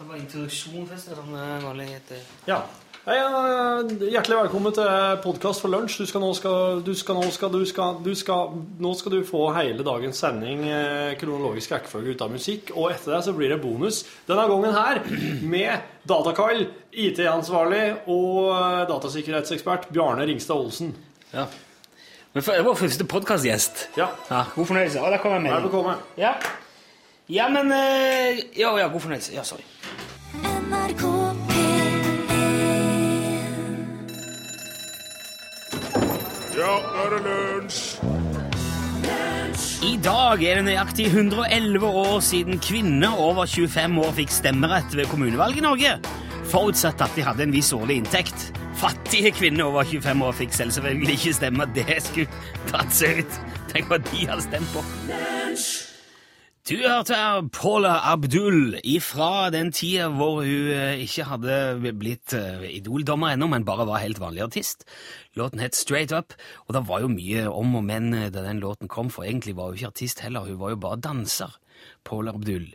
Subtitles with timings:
[0.00, 2.20] Det var introduksjon først, som vanlig heter.
[2.48, 2.62] Ja.
[3.04, 3.18] Hei,
[4.08, 4.86] hjertelig velkommen til
[5.20, 5.98] podkast for lunsj.
[6.00, 9.18] Du skal, nå, skal, du skal, nå, skal, du skal, du skal, nå skal du
[9.28, 12.72] få hele dagens sending eh, kronologisk rekkefølge ut av musikk.
[12.80, 13.98] Og etter det så blir det bonus.
[14.30, 15.02] Denne gangen her
[15.52, 20.94] med Datakall, IT-ansvarlig og eh, datasikkerhetsekspert Bjarne Ringstad Olsen.
[21.34, 21.44] Ja.
[22.32, 23.90] Men for, det var første podkastgjest.
[24.00, 24.08] Ja.
[24.32, 24.46] ja.
[24.56, 25.04] God fornøyelse.
[25.04, 25.58] Å, der kom jeg med.
[25.58, 25.98] Velbekomme.
[26.24, 26.32] Ja.
[27.28, 29.36] ja, men eh, Ja, ja, god fornøyelse.
[29.36, 29.68] Ja, sorry.
[39.80, 45.08] I dag er det nøyaktig 111 år siden kvinner over 25 år fikk stemmerett ved
[45.10, 45.92] kommunevalg i Norge,
[46.50, 48.50] forutsatt at de hadde en viss årlig inntekt.
[48.80, 51.68] Fattige kvinner over 25 år fikk selvfølgelig ikke stemme.
[51.76, 52.42] Det skulle
[52.72, 53.38] tatt seg ut.
[53.74, 54.84] Tenk hva de hadde stemt på.
[56.68, 62.66] Du hørte her Paula Abdul ifra den tida hvor hun eh, ikke hadde blitt eh,
[62.76, 64.84] idoldommer ennå, men bare var helt vanlig artist.
[65.40, 66.36] Låten het Straight Up,
[66.68, 69.56] og det var jo mye om og men eh, da den låten kom, for egentlig
[69.56, 71.56] var hun ikke artist heller, hun var jo bare danser.
[72.04, 72.68] Paula Abdul.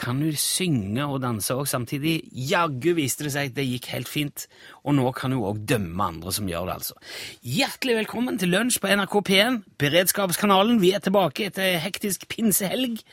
[0.00, 2.20] Kan hun synge og danse òg samtidig?
[2.32, 4.46] Jaggu viste det seg at det gikk helt fint,
[4.84, 6.96] og nå kan hun òg dømme andre som gjør det, altså.
[7.44, 10.80] Hjertelig velkommen til lunsj på NRK P1, beredskapskanalen.
[10.82, 13.04] Vi er tilbake etter hektisk pinsehelg.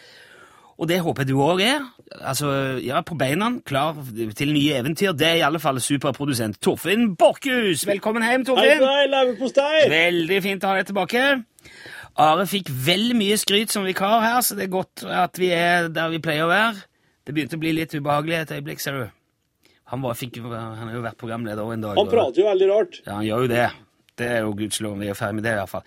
[0.78, 1.86] Og det håper jeg du òg er.
[2.22, 2.52] Altså,
[2.86, 3.98] ja, På beina, klar
[4.38, 5.16] til nye eventyr.
[5.18, 7.88] Det er i alle fall superprodusent Torfinn Borchhus.
[7.90, 8.84] Velkommen hjem, Torfinn.
[8.86, 11.24] Hei, hei, Veldig fint å ha deg tilbake.
[12.18, 15.92] Are fikk veldig mye skryt som vikar her, så det er godt at vi er
[15.94, 16.80] der vi pleier å være.
[17.28, 19.04] Det begynte å bli litt ubehagelig et øyeblikk, ser du.
[19.92, 22.00] Han, var, fikk, han har jo vært programleder en dag.
[22.00, 22.98] Han prater jo veldig rart.
[23.06, 23.68] Ja, han gjør jo det.
[24.18, 25.84] Det er jo gudskjelov vi er ferdig med det, i hvert fall.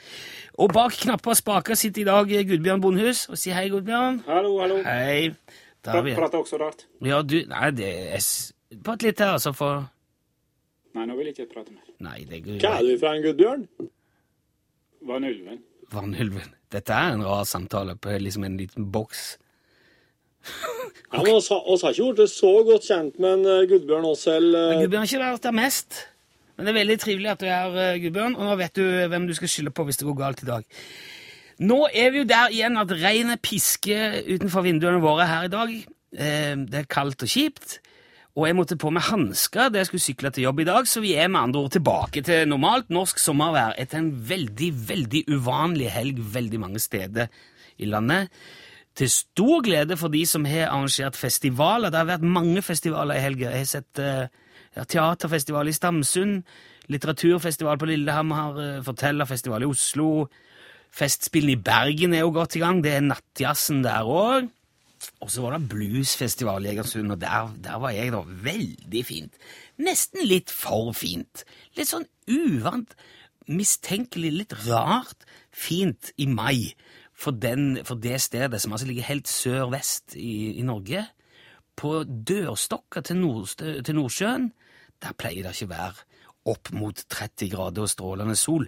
[0.63, 3.25] Og bak knapper og spaker sitter i dag Gudbjørn Bondhus.
[3.33, 4.21] Og si hei, Gudbjørn.
[4.29, 4.79] Hallo, hallo.
[4.87, 5.33] Hei.
[5.83, 6.15] Da vi...
[6.15, 6.87] Prater også rart.
[7.03, 8.29] Ja, du Nei, det er
[8.87, 9.89] Prat litt her, altså, for
[10.95, 11.91] Nei, nå vil jeg ikke prate mer.
[12.03, 13.67] Nei, det er Hva er du fra en Gudbjørn?
[15.11, 15.59] Vanulven.
[15.93, 16.53] Vannulven.
[16.71, 19.37] Dette er en rar samtale på liksom en liten boks.
[21.13, 24.05] Ja, men oss, har- oss har ikke blitt så godt kjent med en eh, Gudbjørn
[24.07, 24.55] oss selv.
[24.55, 24.69] eh.
[24.71, 25.97] Men Gudbjørn har ikke vært der mest.
[26.57, 28.85] Men det er veldig trivelig at du er her, eh, Gudbjørn, og nå vet du
[29.11, 30.65] hvem du skal skylde på hvis det går galt i dag.
[31.61, 35.75] Nå er vi jo der igjen at regnet pisker utenfor vinduene våre her i dag.
[36.15, 37.81] Eh, Det er kaldt og kjipt,
[38.41, 41.03] og jeg måtte på med hansker da jeg skulle sykle til jobb i dag, så
[41.05, 45.91] vi er med andre ord tilbake til normalt norsk sommervær etter en veldig, veldig uvanlig
[45.93, 47.29] helg veldig mange steder
[47.77, 48.33] i landet.
[48.97, 51.93] Til stor glede for de som har arrangert festivaler.
[51.93, 53.51] Det har vært mange festivaler i helga.
[53.53, 56.41] Jeg har sett uh, teaterfestival i Stamsund,
[56.91, 60.09] litteraturfestival på Lillehammer, uh, fortellerfestival i Oslo.
[60.97, 62.81] Festspillene i Bergen er jo godt i gang.
[62.85, 64.49] Det er nattjazzen der òg.
[65.21, 69.39] Og så var det bluesfestival i Egersund, og der, der var jeg da veldig fint.
[69.81, 71.45] Nesten litt for fint.
[71.79, 72.93] Litt sånn uvant,
[73.51, 75.25] mistenkelig, litt rart
[75.57, 76.73] fint i mai
[77.17, 81.07] for, den, for det stedet, som altså ligger helt sør-vest i, i Norge.
[81.81, 84.51] På dørstokka til, nord, til Nordsjøen,
[85.01, 86.07] der pleier det ikke å være
[86.51, 88.67] opp mot 30 grader og strålende sol.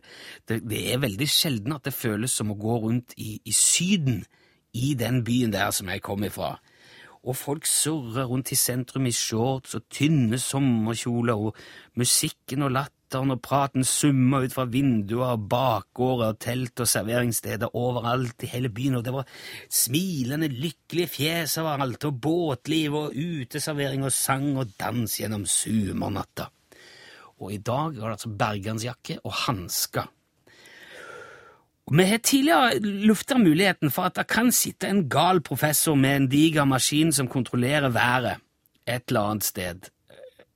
[0.49, 4.23] Det, det er veldig sjelden at det føles som å gå rundt i, i Syden,
[4.73, 6.57] i den byen der som jeg kom ifra.
[7.23, 11.57] Og folk surrer rundt i sentrum i shorts og tynne sommerkjoler, og
[12.01, 17.77] musikken og latteren og praten summer ut fra vinduer og bakgårder og telt og serveringssteder
[17.79, 19.29] overalt i hele byen, og det var
[19.71, 26.49] smilende, lykkelige fjes overalt, og båtliv og uteservering og sang og dans gjennom sumernatta.
[27.39, 30.11] Og i dag var det altså bergansjakke og hansker.
[31.91, 36.29] Vi har tidligere lufta muligheten for at det kan sitte en gal professor med en
[36.31, 38.39] diger maskin som kontrollerer været
[38.87, 39.91] et eller annet sted.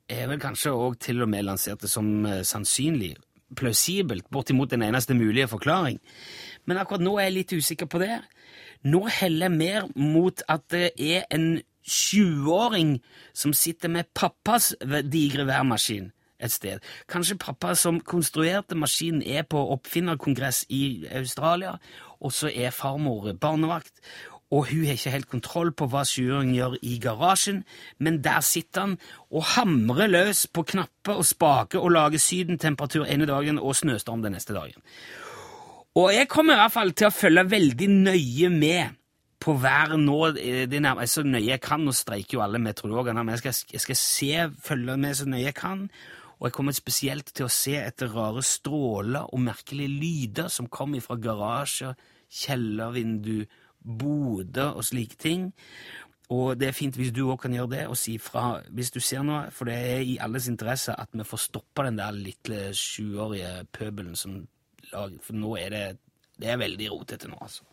[0.09, 3.17] Jeg har vel kanskje òg til og med lansert det som eh, sannsynlig,
[3.59, 5.99] plausibelt, bortimot den eneste mulige forklaring.
[6.65, 8.21] Men akkurat nå er jeg litt usikker på det.
[8.87, 13.01] Nå heller jeg mer mot at det er en 20-åring
[13.35, 14.75] som sitter med pappas
[15.11, 16.85] digre værmaskin et sted.
[17.09, 21.77] Kanskje pappa som konstruerte maskinen er på oppfinnerkongress i Australia,
[22.21, 24.01] og så er farmor barnevakt,
[24.51, 27.65] og hun har ikke helt kontroll på hva 20-åringen gjør i garasjen,
[27.99, 28.93] men der sitter han
[29.31, 34.37] og hamrer løs på knapper og spaker og lager sydentemperatur ene dagen og snøstorm den
[34.39, 34.79] neste dagen.
[35.97, 38.95] Og jeg kommer i hvert fall til å følge veldig nøye med
[39.43, 40.19] på hver nå.
[40.37, 41.81] eh, Det er så nøye jeg kan.
[41.81, 45.49] Nå streiker jo alle meteorologene, men jeg skal, jeg skal se, følge med så nøye
[45.49, 45.89] jeg kan.
[46.37, 51.01] Og jeg kommer spesielt til å se etter rare stråler og merkelige lyder som kommer
[51.05, 51.95] fra garasjer,
[52.29, 53.47] kjellervindu,
[53.81, 55.49] boder og slike ting.
[56.35, 58.99] Og det er fint hvis du òg kan gjøre det, og si fra hvis du
[59.01, 62.73] ser noe, for det er i alles interesse at vi får stoppa den der lille
[62.75, 64.43] sjuårige pøbelen som
[64.93, 65.87] lager For nå er det
[66.37, 67.65] Det er veldig rotete nå, altså.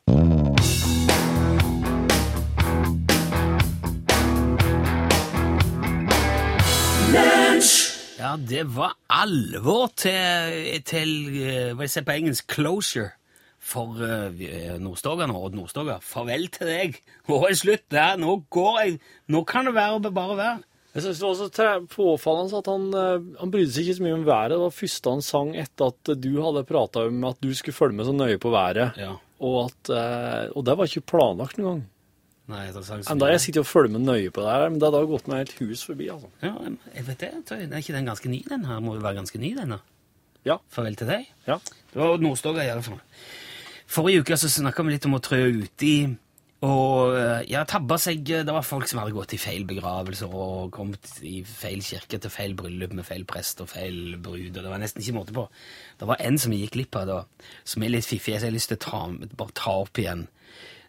[8.20, 13.10] Ja, det var alvor til, til eh, hva jeg ser på engelsk closure
[13.64, 14.44] for uh,
[14.84, 15.98] Nordstoga nå, Odd Nordstoga.
[16.04, 17.00] Farvel til deg.
[17.30, 18.20] Nå er det slutt der.
[18.20, 18.98] Nå går jeg
[19.32, 20.62] Nå kan det være bare være.
[20.94, 24.18] Jeg synes det var så påfallende at han, eh, han brydde seg ikke så mye
[24.20, 24.52] om været.
[24.54, 27.98] Det var første han sang etter at du hadde prata om at du skulle følge
[27.98, 29.00] med så nøye på været.
[29.02, 29.16] Ja.
[29.42, 31.82] Og, at, eh, og det var ikke planlagt noen gang.
[32.52, 34.90] Nei, det er Enda jeg sitter og følger med nøye på det her, men det
[34.90, 36.10] har da gått meg helt hus forbi.
[36.12, 36.28] altså.
[36.44, 36.52] Ja,
[36.98, 37.32] jeg vet det.
[37.50, 38.82] Jeg Er ikke den ganske ny, den her?
[38.84, 39.78] Må jo være ganske ny, den.
[40.44, 40.58] Ja.
[40.70, 41.30] Farvel til deg.
[41.48, 41.58] Ja.
[41.94, 43.00] Det var Odd Nordstoga i alle fall.
[43.88, 45.96] Forrige uke så snakka vi litt om å trø uti.
[46.64, 50.70] Og eh, ja, tabba seg Det var folk som hadde gått i feil begravelser og
[50.72, 54.56] kommet i feil kirke til feil bryllup med feil prest og feil brud.
[54.56, 55.48] og Det var nesten ikke måte på.
[56.00, 57.20] Det var en som vi gikk glipp av da,
[57.68, 58.38] som er litt fiffig.
[58.38, 59.04] Så jeg har lyst til å ta,
[59.36, 60.28] bare ta opp igjen.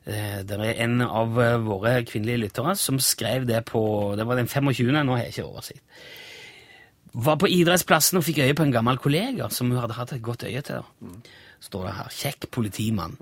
[0.06, 4.36] Eh, Det er en av eh, våre kvinnelige lyttere som skrev det på Det var
[4.36, 4.92] den 25.
[5.04, 5.82] Nå har jeg ikke oversikt.
[7.14, 10.22] Var på idrettsplassen og fikk øye på en gammel kollega som hun hadde hatt et
[10.22, 10.82] godt øye til.
[11.62, 12.08] Står det her.
[12.10, 13.14] Kjekk politimann.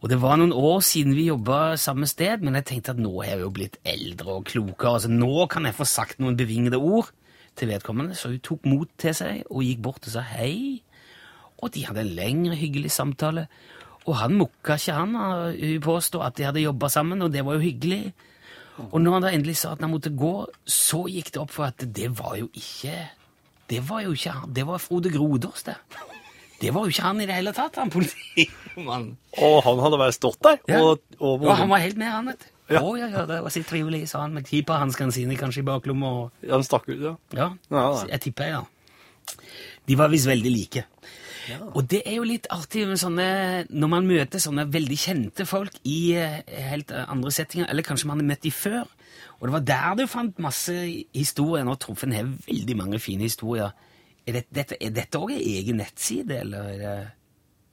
[0.00, 3.10] Og det var noen år siden vi jobba samme sted, men jeg tenkte at nå
[3.22, 6.78] er jeg jo blitt eldre og klokere, så nå kan jeg få sagt noen bevingede
[6.78, 7.10] ord
[7.58, 8.14] til vedkommende.
[8.14, 10.80] Så hun tok mot til seg og gikk bort og sa hei.
[11.58, 13.48] Og de hadde en lengre, hyggelig samtale.
[14.06, 15.16] Og han mukka ikke, han.
[15.54, 18.12] Hun påstod at de hadde jobba sammen, og det var jo hyggelig.
[18.90, 20.32] Og når han da endelig sa at han måtte gå,
[20.66, 22.94] så gikk det opp for at det var jo ikke
[23.70, 24.52] Det var jo ikke han.
[24.52, 25.76] Det var Frode Grodås, det.
[26.60, 29.14] Det var jo ikke han i det hele tatt, han politimannen.
[29.42, 30.58] Og han hadde bare stått der.
[30.68, 30.80] Ja.
[30.82, 32.48] Og, og, Og han var helt med, han, vet du.
[32.72, 32.80] Ja.
[32.80, 36.12] Å, ja, ja, det var så trivelig, sa han med keeperhanskene sine kanskje i baklomma.
[36.22, 37.14] og Ja, han stakk ut, ja.
[37.36, 38.04] Ja, Ja, ja.
[38.14, 38.62] jeg tipper ja.
[39.88, 40.84] De var visst veldig like.
[41.74, 43.28] Og det er jo litt artig med sånne,
[43.70, 48.22] når man møter sånne veldig kjente folk i eh, helt andre settinger, eller kanskje man
[48.22, 48.90] har møtt de før.
[49.40, 50.74] Og det var der du fant masse
[51.16, 51.66] historier.
[51.66, 53.74] Nå Torfinn har veldig mange fine historier.
[54.22, 56.72] Er dette, dette, er også en egen nettside, eller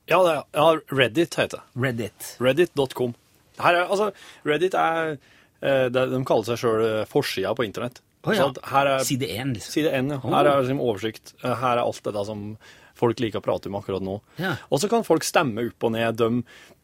[0.10, 1.82] Ja, det Ja, ja Reddit heter det.
[1.84, 2.36] Reddit?
[2.42, 3.14] Reddit.com.
[3.60, 4.12] Er, altså,
[4.48, 5.18] Reddit er
[5.62, 8.02] eh, De kaller seg sjøl forsida på internett.
[8.26, 8.50] Oh, ja.
[8.68, 9.72] Her er Side 1, liksom.
[9.72, 10.20] side 1, ja.
[10.26, 11.36] Her er liksom oversikt.
[11.44, 12.50] Eh, Her er alt det da som
[13.00, 14.20] folk liker å prate om akkurat nå.
[14.42, 14.56] Ja.
[14.70, 16.30] Og så kan folk stemme opp og ned de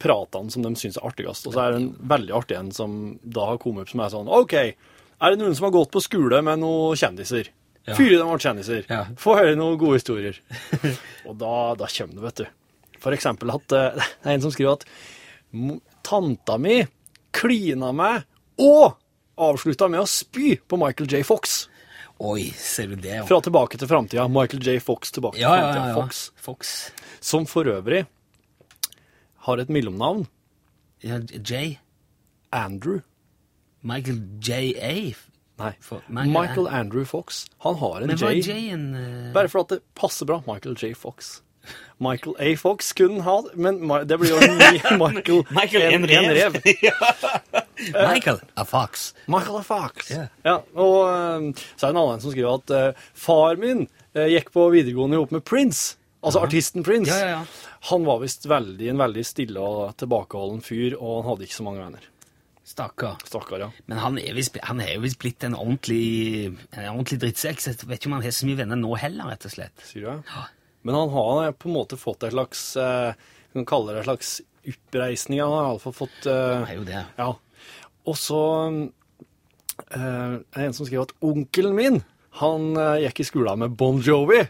[0.02, 1.50] pratene som de syns er artigst.
[1.50, 4.14] Og så er det en veldig artig en som da har kommet opp som er
[4.14, 7.52] sånn OK, er det noen som har gått på skole med noen kjendiser?
[7.86, 7.94] Ja.
[7.94, 8.86] Fyre dem ble kjendiser.
[8.90, 9.04] Ja.
[9.22, 10.40] Få høre noen gode historier.
[11.28, 13.00] og da, da kommer det, vet du.
[13.04, 14.88] For eksempel at eh, det er en som skriver at
[16.06, 16.82] tanta mi
[17.36, 18.26] klina meg
[18.62, 18.98] og
[19.42, 21.22] avslutta med å spy på Michael J.
[21.28, 21.66] Fox.
[22.20, 23.18] Oi, ser du det?
[23.28, 24.28] Fra Tilbake til framtida.
[24.32, 24.78] Michael J.
[24.80, 25.82] Fox tilbake Ja, til framtida.
[25.82, 25.96] ja, ja.
[26.02, 26.32] Fox.
[26.40, 26.74] Fox.
[27.20, 28.06] Som for øvrig
[29.48, 30.28] har et mellomnavn.
[31.04, 31.78] J.
[32.56, 33.02] Andrew.
[33.84, 35.14] Michael J.A.
[35.60, 35.72] Nei.
[35.80, 37.46] For- Michael, Andrew Fox.
[37.64, 38.42] Han har en Men J.
[38.48, 38.96] J-en?
[38.96, 39.34] eh?
[39.34, 40.42] Bare for at det passer bra.
[40.48, 40.94] Michael J.
[40.96, 41.42] Fox.
[42.00, 42.56] Michael A.
[42.56, 46.58] Fox kunne ha men det blir jo en ny Michael, Michael en rev.
[47.94, 49.14] Michael a Fox.
[49.32, 49.64] Michael A.
[49.64, 50.10] Fox.
[50.12, 50.26] Ja.
[50.46, 54.32] Ja, og eh, så er det en annen som skriver at eh, far min eh,
[54.34, 55.98] gikk på videregående ihop med Prince.
[56.26, 57.14] Altså artisten Prince.
[57.14, 57.72] Ja, ja, ja.
[57.92, 61.68] Han var visst veldig, en veldig stille og tilbakeholden fyr, og han hadde ikke så
[61.68, 62.08] mange venner.
[62.66, 63.20] Stakkar.
[63.30, 63.70] Stakkar, ja.
[63.86, 67.62] Men han er, visst, han er jo visst blitt en ordentlig, en ordentlig drittsekk.
[67.62, 69.86] så Jeg vet ikke om han har så mye venner nå heller, rett og slett.
[69.86, 70.42] Sier du det?
[70.86, 73.14] Men han har på en måte fått et slags eh,
[73.56, 75.42] kan kalle det en slags oppreisning.
[75.42, 77.04] Han har iallfall fått eh, Han er jo det.
[77.18, 77.30] Ja.
[78.06, 78.42] Og så
[79.92, 82.04] eh, er det en som skriver at onkelen min
[82.42, 84.42] han eh, gikk i skolen med Bon Jovi.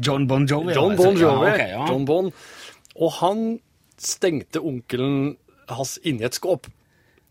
[0.00, 0.74] John Bon Jovi.
[0.74, 0.96] John.
[0.96, 1.48] Bon Jovi.
[1.48, 1.86] Ja, okay, ja.
[1.90, 2.30] John Bon.
[3.00, 3.44] Og han
[4.00, 5.36] stengte onkelen
[5.70, 6.70] hans inni et skåp.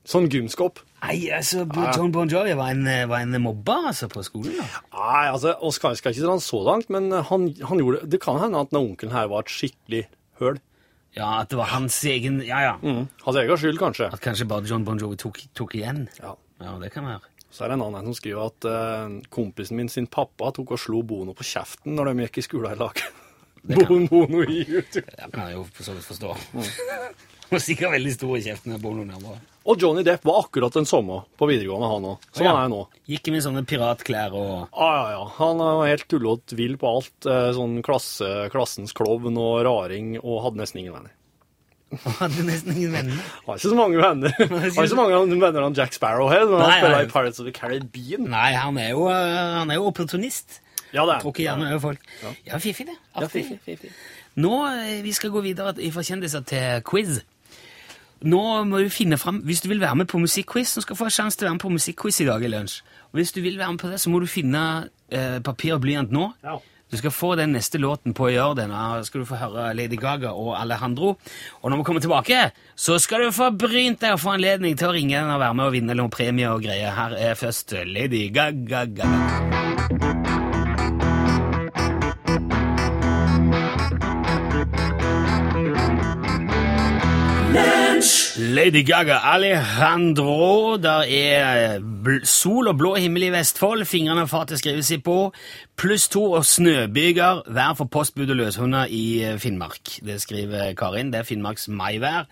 [0.09, 0.79] Sånn gymskåp.
[1.03, 1.63] Nei, altså,
[1.95, 4.55] John Bon Jovi var en, var en mobber altså, på skolen.
[4.59, 4.83] da.
[4.95, 8.21] Nei, altså, og skal, skal ikke dra han så langt, men han, han gjorde Det
[8.23, 10.05] kan hende at denne onkelen her var et skikkelig
[10.41, 10.59] høl.
[11.19, 12.75] Ja, At det var hans egen Ja, ja.
[12.81, 13.09] Mm.
[13.25, 14.07] Hans egen skyld, kanskje.
[14.13, 16.07] At kanskje bare John Bon Jovi tok, tok igjen.
[16.21, 16.35] Ja.
[16.59, 17.23] Ja, det kan være.
[17.49, 20.81] Så er det en annen som skriver at uh, kompisen min sin pappa tok og
[20.81, 23.01] slo Bono på kjeften når de gikk i skolen i lag.
[23.89, 25.07] Bono i YouTube.
[25.09, 26.35] Det kan jeg jo for så vidt forstå.
[26.53, 26.67] Mm.
[27.53, 28.75] Var sikkert veldig stor i kjeften.
[28.81, 29.39] når han var-
[29.69, 32.17] Og Johnny Depp var akkurat den samme på videregående, han òg.
[32.33, 32.55] Som Ja.
[32.55, 32.87] han er nå.
[33.07, 35.23] Gikk med sånne piratklær og Ja, ja, ja.
[35.37, 37.25] Han var helt tullete vill på alt.
[37.25, 41.11] eh, Sånn klasse, klassens klovn og raring, og hadde nesten ingen venner.
[41.91, 43.17] Hadde nesten ingen venner.
[43.47, 44.29] Har ikke så mange venner.
[44.37, 47.39] Har ikke så mange venner han Jack Sparrow har når han Nei, spiller i Pirates
[47.39, 48.27] of the Caribbean.
[48.29, 50.59] Nei, han er jo, eh, han er jo opportunist.
[50.93, 51.99] Ja, det er Tråkker gjerne over folk.
[52.45, 52.95] Ja, fiffig det.
[53.15, 53.43] Ja, Artig.
[53.45, 53.91] fiffig, fiffig.
[54.37, 57.19] Nå, eh, vi skal gå videre fra kjendiser til quiz.
[58.21, 60.99] Nå må du finne fram, Hvis du vil være med på musikkquiz, så skal du
[60.99, 62.81] få en sjanse til å være med på musikkquiz i dag i lunsj.
[63.11, 65.81] Og Hvis du vil være med på det, så må du finne eh, papir og
[65.81, 66.31] blyant nå.
[66.43, 66.59] Ja.
[66.89, 68.71] Du skal få den neste låten på å gjøre den.
[68.73, 71.15] Nå skal du få høre Lady Gaga og Alejandro.
[71.61, 74.89] Og når vi kommer tilbake, så skal du få brynt deg og få anledning til
[74.89, 76.95] å ringe den og være med og vinne noen premie og greier.
[76.97, 78.87] Her er først Lady Gaga.
[78.89, 80.18] Gaga.
[88.39, 90.77] Lady Gaga, Alejandro.
[90.77, 91.79] Der er
[92.23, 93.83] sol og blå himmel i Vestfold.
[93.85, 95.33] Fingrene og fatet skrives i på.
[95.75, 97.41] Pluss to og snøbyger.
[97.51, 99.91] Vær for postbud og løshunder i eh, Finnmark.
[100.05, 101.11] Det skriver Karin.
[101.11, 102.29] Det er Finnmarks maivær.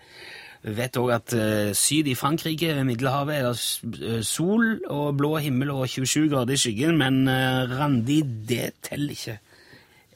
[0.64, 5.36] Vet òg at uh, syd i Frankrike, ved Middelhavet, er det eh, sol og blå
[5.44, 9.36] himmel og 27 grader i skyggen, men uh, Randi, det teller ikke.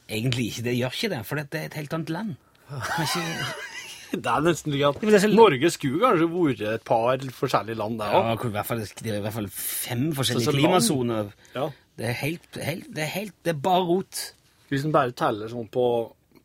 [0.09, 0.65] Egentlig ikke.
[0.71, 2.35] Det gjør ikke det, for det er et helt annet land.
[2.73, 3.71] Kan ikke...
[4.25, 8.35] Det er nesten er at Norge skulle kanskje vært et par forskjellige land der Ja,
[8.35, 11.33] i hvert fall, det er i hvert fall fem forskjellige klimasoner.
[11.55, 11.69] Ja.
[11.99, 14.21] Det er helt, helt, det er helt, det er bare rot.
[14.71, 15.87] Hvis en bare teller sånn på,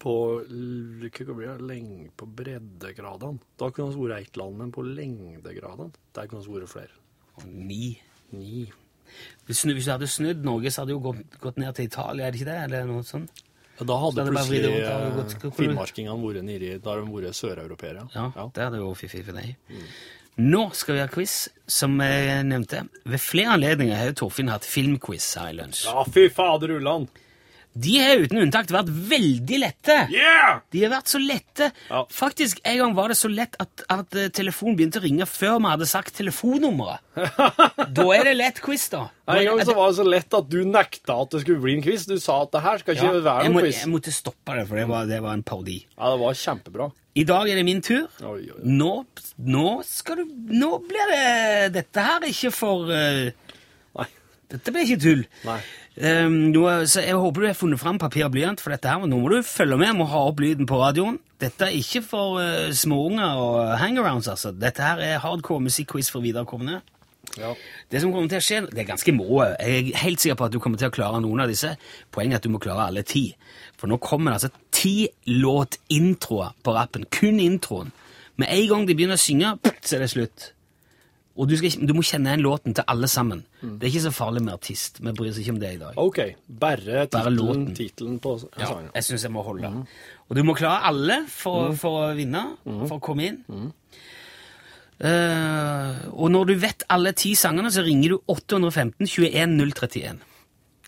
[0.04, 4.74] på l- hva blir det, leng, på breddegradene, da kunne vi vært ett land, men
[4.76, 6.98] på lengdegradene, der kunne vi vært flere.
[7.40, 7.94] Og ni.
[8.36, 8.66] Ni.
[9.48, 12.28] Hvis, hvis du hadde snudd Norge, så hadde det jo gått, gått ned til Italia,
[12.28, 12.58] er det ikke det?
[12.68, 13.32] Eller noe sånt?
[13.80, 14.62] Ja, da hadde plutselig
[15.18, 18.08] gått- eh, finnmarkingene vært nedi, da har de vært søreuropeere.
[18.16, 19.56] Ja, det hadde vært fiffig for deg.
[20.40, 22.88] Nå skal vi ha quiz, som jeg nevnte.
[23.06, 25.86] Ved flere anledninger har Torfinn hatt filmquiz her i lunsj.
[25.86, 27.08] Ja, fy fader, Ulland!
[27.78, 29.96] De har uten unntak vært veldig lette.
[30.14, 30.62] Yeah!
[30.74, 31.68] De har vært så lette.
[31.92, 32.04] Ja.
[32.14, 35.60] Faktisk, En gang var det så lett at, at eh, telefonen begynte å ringe før
[35.62, 37.04] vi hadde sagt telefonnummeret.
[37.98, 39.08] da er det lett quiz, da.
[39.30, 41.84] En gang så var det så lett at du nekta at det skulle bli en
[41.86, 42.06] quiz.
[42.10, 43.82] Du sa at det her skal ikke Ja, være jeg, må, quiz.
[43.84, 45.82] jeg måtte stoppe det, for det var, det var en parodi.
[45.98, 46.90] Ja, det var kjempebra.
[47.18, 48.06] I dag er det min tur.
[48.22, 48.60] Oi, oi.
[48.78, 48.92] Nå,
[49.50, 51.22] nå skal du Nå blir det
[51.74, 53.32] Dette her er ikke for Nei.
[54.48, 55.24] Dette blir ikke tull.
[55.48, 55.60] Nei.
[55.98, 59.02] Um, nå, så jeg håper du har funnet fram papir og blyant, for dette her,
[59.04, 59.96] nå må du følge med.
[59.98, 61.18] Må ha opp lyden på radioen.
[61.42, 64.54] Dette er ikke for uh, småunger og hangarounds, altså.
[64.56, 66.80] Dette her er hardcore musikkquiz for viderekomne.
[67.36, 67.52] Ja.
[67.92, 69.28] Det som kommer til å skje, det er ganske må.
[69.60, 71.74] Jeg er helt sikker på at du kommer til å klare noen av disse.
[72.14, 73.28] Poenget er at du må klare alle ti.
[73.78, 74.96] For nå kommer det altså ti
[75.28, 77.08] låt-introer på rappen.
[77.14, 77.92] Kun introen.
[78.38, 80.52] Med en gang de begynner å synge, så er det slutt.
[81.38, 83.44] Og du, skal, du må kjenne igjen låten til alle sammen.
[83.62, 85.02] Det er ikke så farlig med artist.
[85.04, 85.98] Vi bryr oss ikke om det i dag.
[86.02, 86.20] OK.
[86.64, 87.68] Bare tittelen, låten.
[87.78, 88.20] sangen.
[88.24, 89.72] på Ja, jeg syns jeg må holde.
[90.28, 93.44] Og du må klare alle for, for å vinne, for å komme inn.
[94.98, 100.24] Uh, og når du vet alle ti sangene, så ringer du 815 21 031.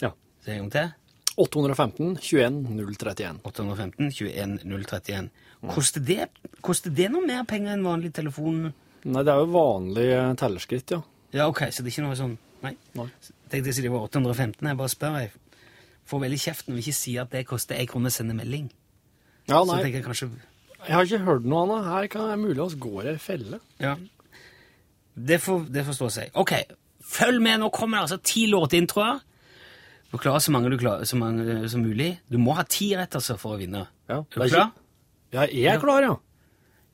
[0.02, 0.16] Ja.
[0.42, 0.96] Så en gang til.
[1.40, 2.66] 815 21
[2.98, 3.40] 031.
[3.46, 5.30] 815 21 031.
[5.72, 6.28] Koster det,
[6.66, 8.74] koster det noe mer penger enn vanlig telefon?
[9.08, 11.02] Nei, det er jo vanlig eh, tellerskritt, ja.
[11.36, 12.74] Ja, ok, så det er ikke noe sånn Nei.
[12.98, 13.06] Nei.
[13.48, 14.68] Tenkte jeg siden det var 815.
[14.68, 15.14] Jeg bare spør.
[15.24, 15.30] Jeg
[16.10, 18.66] får veldig kjeft når vi ikke sier at det koster én krone å sende melding.
[19.48, 19.78] Ja, nei.
[19.78, 20.28] Så tenker jeg kanskje
[20.82, 21.88] Jeg har ikke hørt noe annet.
[21.88, 23.62] Her kan det være mulig vi går i ei felle.
[23.80, 23.96] Ja.
[25.30, 26.36] Det får, det får stå seg.
[26.40, 26.54] Ok,
[27.16, 27.60] følg med.
[27.64, 29.24] Nå kommer det altså ti låtintroer.
[30.10, 32.16] Forklar så mange, du klarer, så mange som mulig.
[32.28, 33.84] Du må ha ti rett altså, for å vinne.
[34.10, 34.72] Ja, er du klar?
[35.32, 36.16] Ja, jeg er klar, ja.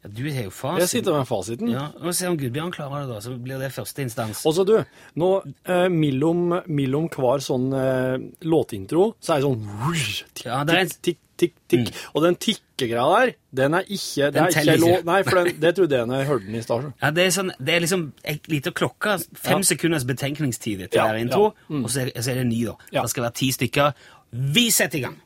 [0.06, 0.80] Ja, du har jo fasiten.
[0.86, 1.72] Jeg sitter med fasiten.
[1.74, 3.20] Ja, og Se om Gudbjørn klarer det, da.
[3.26, 4.46] Så blir det første instans.
[4.46, 4.76] Og så du,
[5.18, 5.30] nå
[5.66, 10.76] eh, mellom, mellom hver sånn eh, låtintro, så er det sånn wush, tikk, Ja, det
[10.76, 12.04] er en- tikk, tikk, tikk, Mm.
[12.16, 15.04] Og den tikkegreia der, den er ikke, Den, Den er teller ikke.
[15.10, 16.86] Nei, for den, det trodde jeg når jeg hørte den i stad.
[17.02, 19.18] Ja, det er, sånn, det er liksom ei lita klokke.
[19.36, 19.68] Fem Ja.
[19.74, 21.44] sekunders betenkningstid til Ja, hver intro.
[21.52, 21.76] ja.
[21.76, 21.84] Mm.
[21.84, 22.76] Og så er, så er det ny, da.
[23.02, 23.94] Det skal være ti stykker.
[24.32, 25.18] Vi setter i gang!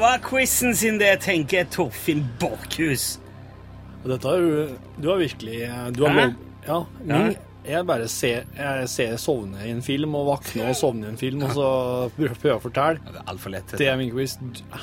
[0.00, 3.16] Var quizen sin, det, tenker Torfinn Borchhus.
[4.04, 4.64] Og Dette er jo
[5.02, 5.60] Du har virkelig
[5.96, 6.34] du har lov,
[6.68, 6.82] Ja.
[7.02, 7.36] Min,
[7.68, 11.18] jeg bare ser, jeg ser sovne i en film og våkne og sovne i en
[11.20, 11.66] film, og så
[12.16, 13.02] prøver jeg å fortelle.
[13.04, 13.74] Det er altfor lett.
[13.80, 14.38] Det er min quiz.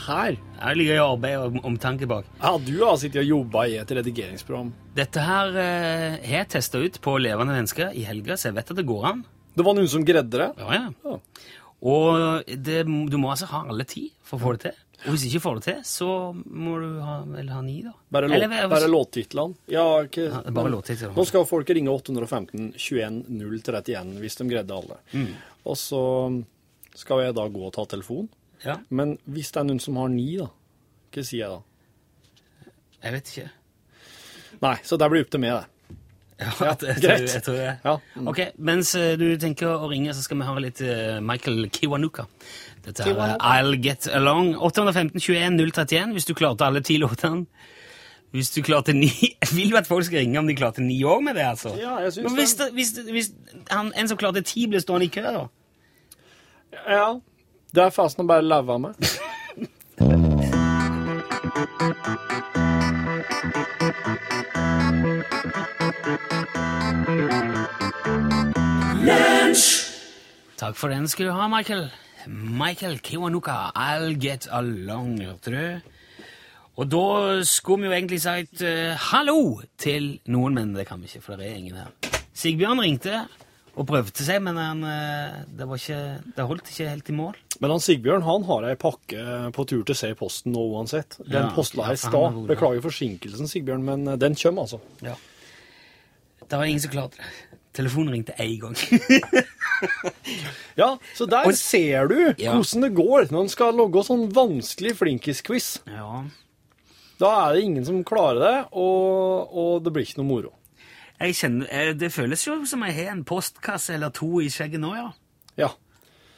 [0.06, 2.28] Her Her ligger jo arbeid og omtanke bak.
[2.42, 4.74] Ja, du har sittet og jobba i et redigeringsprogram.
[4.98, 8.74] Dette her eh, har jeg testa ut på levende mennesker i helga, så jeg vet
[8.76, 9.26] at det går an.
[9.56, 10.52] Det var noen som greide det.
[10.60, 10.90] Ja, ja.
[11.08, 11.20] Ja.
[11.86, 14.78] Og det, du må altså ha alle ti for å få det til.
[15.06, 17.16] Og hvis ikke får det til, så må du ha,
[17.54, 17.92] ha ni, da.
[18.12, 19.56] Bare, Eller, låt, hva- bare låttitlene.
[19.72, 21.14] Ja, ikke, Ja, bare låttitlene.
[21.16, 24.98] Nå skal folk ringe 815 21 031 hvis de greide alle.
[25.14, 25.30] Mm.
[25.66, 26.02] Og så
[26.96, 28.28] skal jeg da gå og ta telefon.
[28.66, 30.48] Ja, Men hvis det er noen som har ni, da,
[31.14, 31.62] hva sier jeg da?
[33.06, 33.50] jeg vet ikke.
[34.64, 35.70] Nei, så det blir opp til meg, det.
[36.42, 37.30] Ja, Ja, jeg, greit.
[37.32, 37.68] Jeg, tror det.
[37.86, 37.94] Ja.
[38.18, 38.26] Mm.
[38.28, 42.26] Ok, Mens eh, du tenker å ringe, så skal vi høre litt eh, Michael Kiwanuka.
[42.86, 44.56] Dette er I'll Get Along.
[44.58, 47.46] 815 21 031 hvis du klarte alle ti låtene.
[48.36, 51.04] Hvis du klarte ni Jeg vil jo at folk skal ringe om de klarte ni
[51.04, 51.76] år med det, altså.
[51.80, 53.32] Ja, jeg synes Men hvis, det, hvis, hvis
[53.72, 55.46] han, en som klarte ti, blir stående i kø, da?
[56.88, 57.14] Ja.
[57.76, 58.94] Det er fasen å bare leve med.
[70.58, 71.90] Takk for den skal du ha, Michael.
[72.28, 75.92] Michael Kiwanuka, I'll get along, hørte du?
[76.76, 77.06] Og da
[77.48, 81.40] skulle vi jo egentlig sagt uh, hallo til noen, men det kan vi ikke, for
[81.40, 81.92] det er ingen her.
[82.36, 83.22] Sigbjørn ringte
[83.76, 86.02] og prøvde seg, men han, uh, det, var ikke,
[86.36, 87.40] det holdt ikke helt i mål.
[87.64, 89.24] Men han Sigbjørn han har ei pakke
[89.56, 91.16] på tur til seg i posten nå uansett.
[91.24, 92.42] Den Ja, postla ja, i stad.
[92.50, 94.82] Beklager forsinkelsen, Sigbjørn, men eh, den kommer, altså.
[96.46, 97.62] Det var ingen som klarte det.
[97.76, 98.76] Telefonen ringte én gang.
[100.78, 102.54] Ja, så der ser du Ja.
[102.56, 105.80] hvordan det går når en skal logge sånn vanskelig flinkis-quiz.
[105.88, 106.24] ja.
[107.18, 110.50] Da er det ingen som klarer det, og, og det blir ikke noe moro.
[111.16, 114.82] Jeg kjenner, eh, det føles jo som jeg har en postkasse eller to i skjegget
[114.84, 115.06] nå, ja.
[115.56, 115.70] Ja.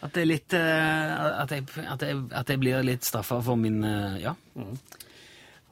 [0.06, 3.58] At det er litt eh, at, jeg, at, jeg, at jeg blir litt straffa for
[3.58, 4.36] min eh, ja.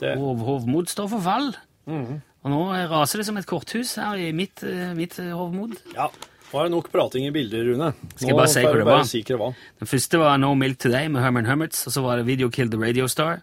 [0.02, 1.52] Det, Hov, hovmod står for fall.
[1.86, 4.66] Og nå raser det som et korthus her i mitt,
[4.98, 5.78] mitt hovmod.
[5.94, 6.10] ja.
[6.56, 7.90] Nå er det nok prating i bilder, Rune.
[8.16, 9.02] Skal jeg bare si hva det var?
[9.04, 9.50] Si hva.
[9.82, 12.72] Den første var No Milk Today med Herman Hermits, og så var det Video Kill
[12.72, 13.42] the Radio Star,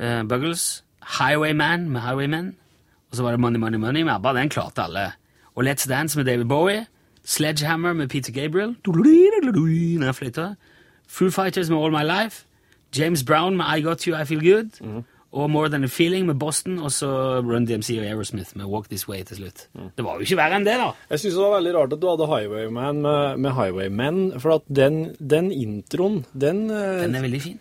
[0.00, 0.84] Uh, Buggles,
[1.18, 2.54] Highwayman med Highwaymen,
[3.10, 5.12] og så var det Money Money Money med ABBA, den klarte alle.
[5.54, 6.86] Og Let's Dance med David Bowie,
[7.24, 8.76] Sledgehammer med Peter Gabriel,
[11.08, 12.46] Foo Fighters med All My Life,
[12.98, 16.38] James Brown med I Got You, I Feel Good, og More Than A Feeling med
[16.40, 17.08] Boston, og så
[17.44, 19.66] Run DMC og Aerosmith med Walk This Way til slutt.
[19.76, 20.88] Det var jo ikke verre enn det, da.
[21.12, 24.64] Jeg syns det var veldig rart at du hadde Highwayman med, med Highwaymen, for at
[24.72, 27.60] den, den introen, den, eh, Den er veldig fin.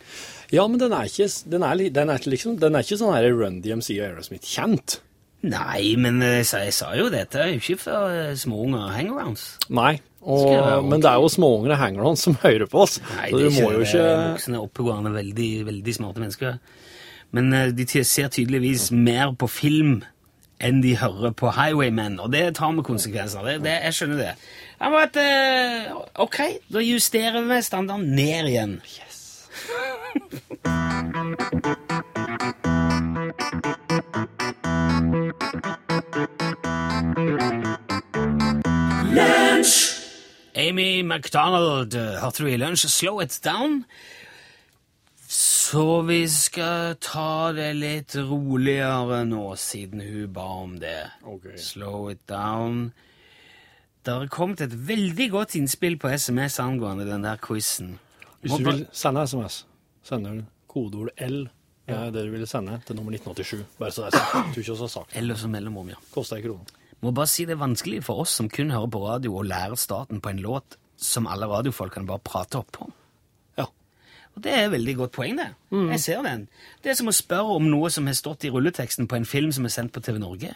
[0.55, 3.15] Ja, men den er ikke, den er, den er ikke liksom, den er ikke sånn
[3.17, 5.01] her Run DMC og Aerosmith kjent.
[5.47, 9.49] Nei, men eh, jeg sa jo dette er jo ikke for småunger små unger hangarounds.
[9.67, 9.97] Nei.
[10.27, 12.97] Og, Men det er jo småunger og hangarounds som hører på oss.
[13.15, 13.85] Nei, det du er det.
[13.85, 16.57] ikke voksne, oppegående, veldig, veldig smarte mennesker.
[17.31, 20.03] Men eh, de ser tydeligvis mer på film
[20.63, 23.45] enn de hører på Highwaymen, og det tar vi konsekvenser.
[23.45, 24.31] Det, det, jeg skjønner det.
[24.79, 26.39] Jeg men at, uh, ok,
[26.73, 28.81] da justerer vi standarden ned igjen.
[28.85, 29.05] Yes.
[40.57, 42.87] Amy McDonald, eh, hørte du i lunsj?
[42.89, 43.85] Slow it down.
[45.27, 51.01] Så vi skal ta det litt roligere nå, siden hun ba om det.
[51.27, 51.49] Ok.
[51.59, 52.93] Slow it down.
[54.07, 57.97] Det har kommet et veldig godt innspill på SMS angående den der quizen.
[58.39, 59.65] Hvis du vil sende SMS,
[60.07, 61.41] sender du kodeord L.
[61.91, 63.65] Er det du ville sende til nummer 1987.
[63.79, 64.55] Bare så det er sagt.
[64.55, 65.15] Du ikke også har sagt.
[65.19, 65.99] Eller som mellomrom, ja.
[66.13, 66.63] Koster ei krone.
[67.03, 69.75] Må bare si det er vanskelig for oss som kun hører på radio, å lære
[69.79, 72.87] starten på en låt som alle radiofolkene bare prater opp på.
[74.37, 75.49] Og det er et veldig godt poeng, det.
[75.73, 76.47] Jeg ser den.
[76.85, 79.49] Det er som å spørre om noe som har stått i rulleteksten på en film
[79.55, 80.51] som er sendt på TV Norge.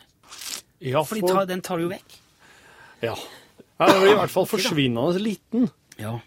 [0.81, 2.17] Ja, For for, den tar du jo vekk.
[3.01, 3.15] ja.
[3.17, 5.65] ja, den blir i hvert fall forsvinnende liten.
[5.97, 6.19] Ja.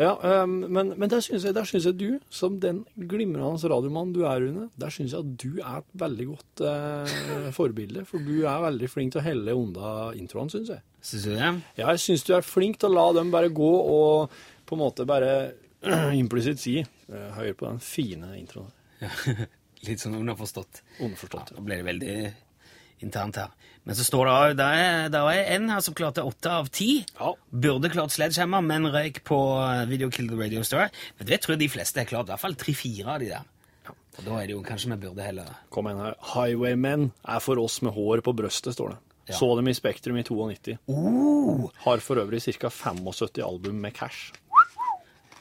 [0.00, 4.14] Ja, um, men, men der syns jeg, der synes jeg du, som den glimrende radiomannen
[4.14, 8.06] du er, Rune, der syns jeg at du er et veldig godt eh, forbilde.
[8.08, 10.80] For du er veldig flink til å helle unna introene, syns jeg.
[11.04, 11.50] Syns du det?
[11.76, 14.82] Ja, jeg syns du er flink til å la dem bare gå og på en
[14.86, 15.34] måte bare
[16.22, 16.76] implisitt si
[17.08, 18.70] Høyere på den fine introen.
[19.86, 20.82] Litt sånn underforstått.
[21.00, 21.54] Underforstått.
[21.54, 22.14] Ja, nå ble det veldig
[23.00, 23.54] internt her.
[23.88, 27.00] Men så står det er, det er en her som klarte åtte av ti.
[27.16, 27.32] Ja.
[27.48, 30.90] Burde klart Sledgehammer, men røyk på eh, Video Kill the Radio Story.
[31.16, 32.28] Men det tror jeg de fleste har klart.
[32.28, 33.48] I hvert fall tre-fire av de der.
[34.18, 36.16] Og da er det jo kanskje vi burde heller Kom igjen her.
[36.34, 39.00] Highwaymen er for oss med hår på brøstet, står det.
[39.30, 39.38] Ja.
[39.38, 40.76] Så dem i Spektrum i 92.
[40.90, 42.68] oh, Har for øvrig ca.
[42.68, 44.34] 75 album med cash.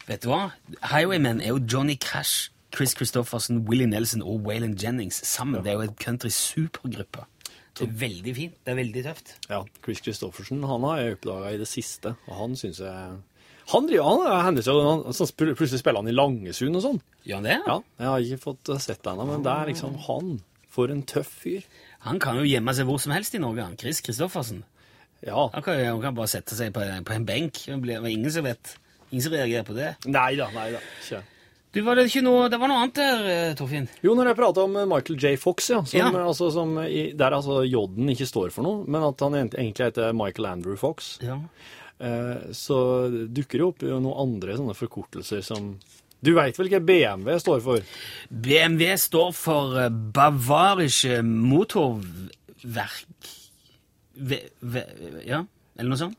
[0.09, 0.47] Vet du hva?
[0.89, 5.61] Highwaymen er jo Johnny Cash, Chris Christoffersen, Willie Nelson og Waylon Jennings sammen.
[5.61, 7.27] Det er jo et country-supergruppe.
[7.77, 8.55] Det er veldig fint.
[8.65, 9.35] Det er veldig tøft.
[9.51, 13.19] Ja, Chris Christoffersen han har jeg oppdaga i det siste, og han syns jeg
[13.69, 16.99] Han driver, han er hendelser, han, så plutselig spiller han i Langesund og sånn.
[17.21, 17.59] Gjør han det?
[17.69, 20.39] Ja, jeg har ikke fått eh, sett det ennå, men det er liksom han.
[20.73, 21.69] For en tøff fyr.
[22.07, 23.77] Han kan jo gjemme seg hvor som helst i Norge, han.
[23.77, 24.63] Chris Christoffersen.
[25.21, 25.45] Ja.
[25.53, 27.61] Han kan, han kan bare sette seg på, på en benk.
[27.69, 28.73] Det er ingen som vet.
[29.11, 29.91] Ingen som reagerer på det.
[30.05, 30.81] Nei da, nei da.
[31.01, 31.23] Ikke.
[31.71, 33.85] Du, var det ikke noe Det var noe annet der, eh, Torfinn.
[34.01, 35.35] Jo, når jeg prata om eh, Michael J.
[35.37, 36.07] Fox, ja, som, Ja.
[36.09, 39.85] eh, Altså, som i, der altså J-en ikke står for noe, men at han egentlig
[39.91, 41.37] heter Michael Andrew Fox, Ja.
[41.99, 42.79] eh, så
[43.29, 45.75] dukker det opp noen andre sånne forkortelser som
[46.21, 47.85] Du veit vel hva BMW står for?
[48.29, 53.29] BMW står for Bavarische Motorverk...
[54.17, 54.83] ve, ve,
[55.25, 55.45] Ja,
[55.77, 56.17] eller noe sånt?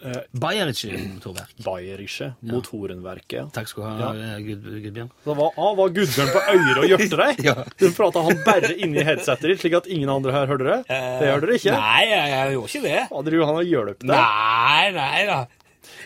[0.00, 1.50] Eh, Bayerische Motorverk.
[1.64, 3.50] Bayerische Motorenverket.
[3.52, 4.36] Takk skal du ha, Ja.
[4.36, 5.10] eh, Gud, Gudbjørn.
[5.26, 7.42] Så var, ah, var Gudbjørn på øret og gjørte deg?
[7.50, 7.54] Ja.
[7.78, 10.78] Du prata han bare inni headsetet ditt, slik at ingen andre her hørte det?
[10.88, 11.74] Det gjør dere ikke?
[11.76, 12.96] Nei, jeg, jeg gjorde ikke det.
[12.96, 14.16] Ja, driver han og hjulpet deg?
[14.16, 15.40] Nei, nei da.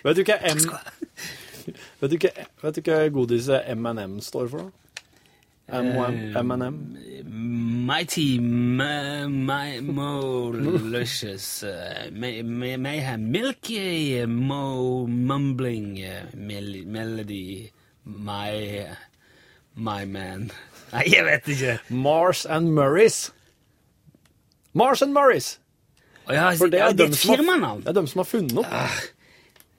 [0.05, 0.65] Vet du hva M...
[2.03, 2.31] Vet du hva,
[2.67, 4.84] vet du hva godiset M&M står for, da?
[5.69, 6.99] M&M?
[7.87, 17.73] Mighty my, my Molicious uh, may, may, may milky uh, mo mumbling uh, mel melody
[18.05, 18.87] my
[19.75, 20.51] my man.
[20.93, 21.79] Nei, jeg vet ikke.
[21.89, 23.33] Mars and Murrays.
[24.73, 25.59] Mars and Murrays.
[26.29, 28.29] Ja, For det ja, er, det er et som har, det er dem som har
[28.29, 28.71] funnet opp.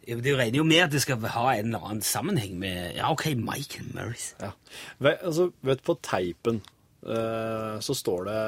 [0.05, 3.31] Det regner jo med at det skal ha en eller annen sammenheng med Ja, OK,
[3.39, 4.33] Michael Murrays.
[4.41, 4.51] Ja.
[5.01, 6.61] Altså, vet på teipen
[7.05, 8.39] eh, så står det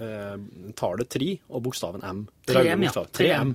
[0.00, 0.36] uh,
[0.78, 2.24] tallet 3 og bokstaven M.
[2.46, 2.76] Det 3M, ja.
[2.80, 3.10] bokstav.
[3.20, 3.54] 3M.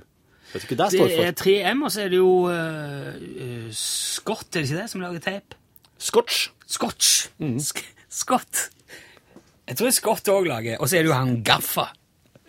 [0.50, 1.44] Vet du hva det Det står er for?
[1.44, 5.56] 3M, og så er det jo uh, Scott, er det ikke det, som lager teip?
[6.00, 6.50] Scotch.
[6.66, 7.28] Scotch.
[7.38, 7.58] Mm.
[7.60, 8.70] Sk Scott.
[9.68, 11.90] Jeg tror Scott òg lager Og så er det jo han Gaffa.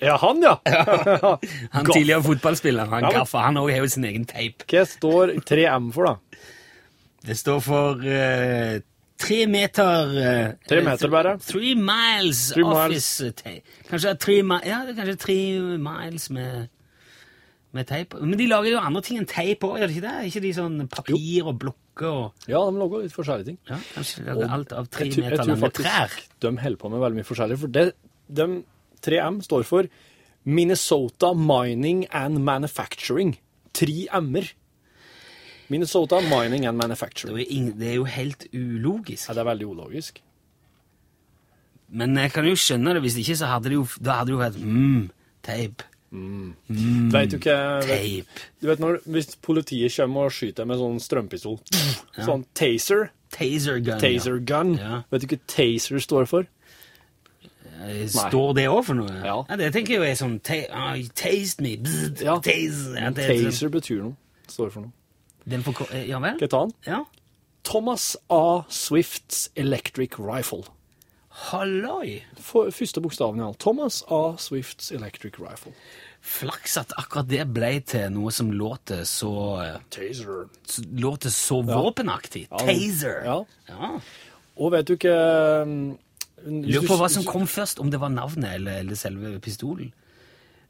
[0.01, 0.55] Ja, han, ja.
[1.75, 2.89] Han tidligere fotballspiller.
[2.89, 3.43] Han Ja, Gaffa.
[3.45, 4.63] Han òg har jo sin egen teip.
[4.71, 6.41] Hva står 3M for, da?
[7.27, 8.79] Det står for uh,
[9.21, 11.35] tre meter uh, Tre meter bare.
[11.45, 12.79] Three miles Three miles.
[13.21, 13.61] office tape.
[13.91, 15.37] Kanskje tre, ja, kanskje tre
[15.77, 16.65] miles med,
[17.77, 18.17] med teip.
[18.17, 20.15] Men de lager jo andre ting enn teip òg, gjør de ikke det?
[20.31, 23.61] Ikke de sånn papir og blokker og Ja, de lager litt forskjellige ting.
[23.69, 26.17] ja, Kanskje de lager alt av tre meter lange trær?
[26.41, 27.61] De holder på med veldig mye forskjellig.
[27.61, 27.91] For det,
[28.41, 28.49] de
[29.01, 29.89] 3M står for
[30.45, 33.37] Minnesota Mining and Manufacturing.
[33.77, 34.51] 3M-er.
[35.71, 37.37] Minnesota Mining and Det Manufacturing.
[37.39, 39.29] er, ingen, det er jo helt ulogisk.
[39.29, 40.21] Ja, det er veldig ulogisk.
[41.91, 43.01] Men jeg kan jo skjønne det.
[43.05, 45.09] Hvis ikke, så hadde det jo, da hadde det jo vært mm,
[45.47, 45.83] teip.
[46.11, 48.39] Vet du vet, Teip.
[48.59, 51.55] Du vet når Hvis politiet kommer og skyter med sånn strømpistol
[52.17, 53.13] Sånn taser.
[53.31, 54.01] Taser gun.
[54.03, 54.73] Taser gun.
[54.75, 54.97] Ja.
[55.11, 56.49] Vet du ikke taser står for?
[57.81, 57.89] Ja.
[57.89, 59.13] Eh, Står det òg for noe?
[59.25, 59.39] Ja.
[59.57, 60.37] Det tenker jeg er sånn
[60.71, 61.75] ah, Taste me.
[61.77, 62.37] Bzz, Ja.
[62.39, 62.93] Taste.
[62.97, 64.15] Ja, det er sånn- Taser betyr noe.
[64.47, 64.91] Står for noe.
[65.49, 66.35] Den for, ja vel?
[66.37, 66.73] Skal jeg ta den?
[66.85, 66.99] Ja.
[67.63, 68.63] Thomas A.
[68.69, 70.63] Swifts Electric Rifle.
[71.49, 72.21] Halloi!
[72.37, 73.57] For, første bokstaven alt.
[73.59, 74.35] Thomas A.
[74.37, 75.71] Swifts Electric Rifle.
[76.21, 79.31] Flaks at akkurat det ble til noe som låter så
[79.63, 80.49] eh, Taser.
[81.01, 82.47] Låter så våpenaktig.
[82.51, 82.57] Ja.
[82.67, 83.23] Taser.
[83.25, 83.37] Ja.
[83.71, 83.91] Ja.
[84.61, 85.15] Og vet du ikke
[85.65, 86.10] hvis
[86.45, 89.91] Lurer på hva som kom først, om det var navnet eller, eller selve pistolen.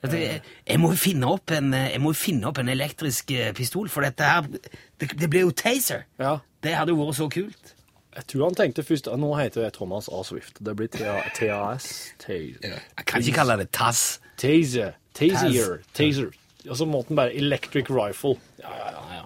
[0.01, 4.01] Jeg, jeg må finne opp en, jeg må finne opp en elektrisk eh, pistol, for
[4.01, 6.07] dette her Det, det ble jo taser.
[6.17, 6.39] Ja.
[6.65, 7.75] Det hadde jo vært så kult.
[8.11, 10.23] Jeg tror han tenkte først Nå heter jeg Thomas A.
[10.27, 10.59] Swift.
[10.59, 11.87] Det blir TAS.
[12.27, 14.19] Jeg kan ikke kalle det TAS.
[14.41, 14.97] Taser.
[15.15, 15.77] Taser.
[15.95, 16.33] Taser.
[16.67, 18.35] Og så måtte han bare Electric Rifle.
[18.61, 19.23] Ja, ja, ja.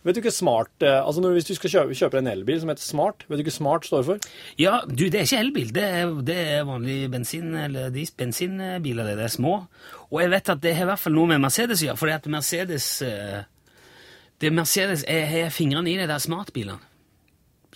[0.00, 2.84] Vet du ikke smart eh, Altså Hvis du skal kjøpe, kjøpe en elbil som heter
[2.86, 4.28] Smart, vet du ikke Smart står for?
[4.60, 5.74] Ja, du, det er ikke elbil.
[5.76, 9.10] Det er, det er vanlig bensin, eller de bensinbiler.
[9.10, 9.58] Det, er små.
[10.08, 12.16] Og jeg vet at det har i hvert fall noe med Mercedes å gjøre, fordi
[12.16, 13.42] at Mercedes eh,
[14.40, 16.80] det er Mercedes jeg har fingrene i de der smartbilene.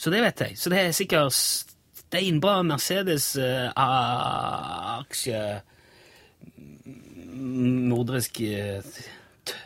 [0.01, 0.57] Så det vet jeg.
[0.59, 5.45] Så det er sikkert steinbra Mercedes eh, aksje
[7.35, 8.81] Nordrisk eh,
[9.45, 9.61] t-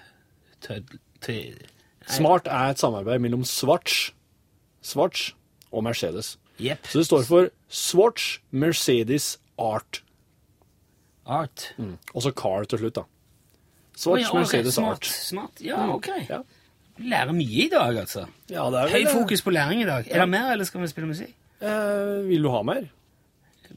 [0.64, 0.82] t-
[1.22, 1.77] t-
[2.08, 4.12] Smart er et samarbeid mellom Swatch,
[4.82, 5.32] Swatch
[5.72, 6.36] og Mercedes.
[6.58, 6.86] Yep.
[6.90, 10.02] Så det står for Swatch Mercedes Art.
[11.26, 11.74] Art.
[12.14, 13.04] Og så Car til slutt, da.
[13.98, 15.06] Swatch oh, ja, ok, Mercedes smart, Art.
[15.06, 15.60] Smart.
[15.60, 16.08] Ja, ok.
[16.28, 16.40] Ja.
[16.98, 18.26] Lærer mye i dag, altså.
[18.50, 20.06] Ja, det Høy fokus på læring i dag.
[20.10, 21.34] Er det mer, eller skal vi spille musikk?
[21.60, 22.88] Eh, vil du ha mer?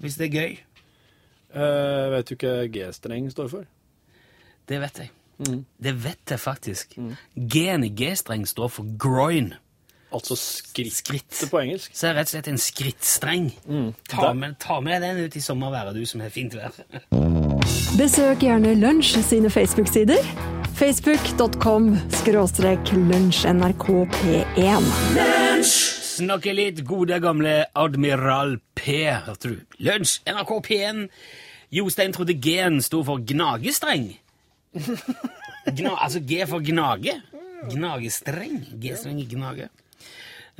[0.02, 0.58] Hvis det er gøy.
[1.52, 3.66] Eh, vet du hva G-streng står for?
[4.70, 5.12] Det vet jeg.
[5.82, 6.96] Det vet jeg faktisk.
[7.36, 9.54] G-en i G-streng står for groin.
[10.12, 11.38] Altså skritt, Skritt.
[11.52, 11.92] på engelsk.
[11.96, 13.46] Så er det rett og slett en skrittstreng.
[14.12, 16.72] Ta, med, ta med den ut i sommerværet, du som har fint vær.
[18.00, 20.20] Besøk gjerne Lunsj sine Facebook-sider.
[20.76, 24.84] Facebook.com skråstrek lunsjnrkp1.
[26.12, 29.60] Snakke litt gode gamle Admiral P, hørte du.
[29.86, 31.06] Lunsj, NRK P1.
[31.72, 34.10] Jostein trodde G-en sto for gnagestreng.
[34.72, 37.16] Gna, altså G for gnage.
[37.72, 38.62] Gnagestreng.
[38.82, 39.70] G-streng i gnage.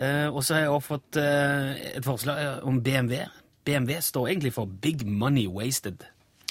[0.02, 3.26] Uh, og så har jeg også fått uh, et forslag eh, om BMW.
[3.68, 6.06] BMW står egentlig for Big Money Wasted.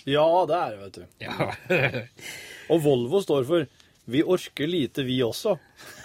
[0.06, 1.04] Ja, det er det, vet du.
[1.20, 2.02] Ja.
[2.72, 3.66] Og Volvo står for
[4.10, 5.56] Vi orker lite, vi også.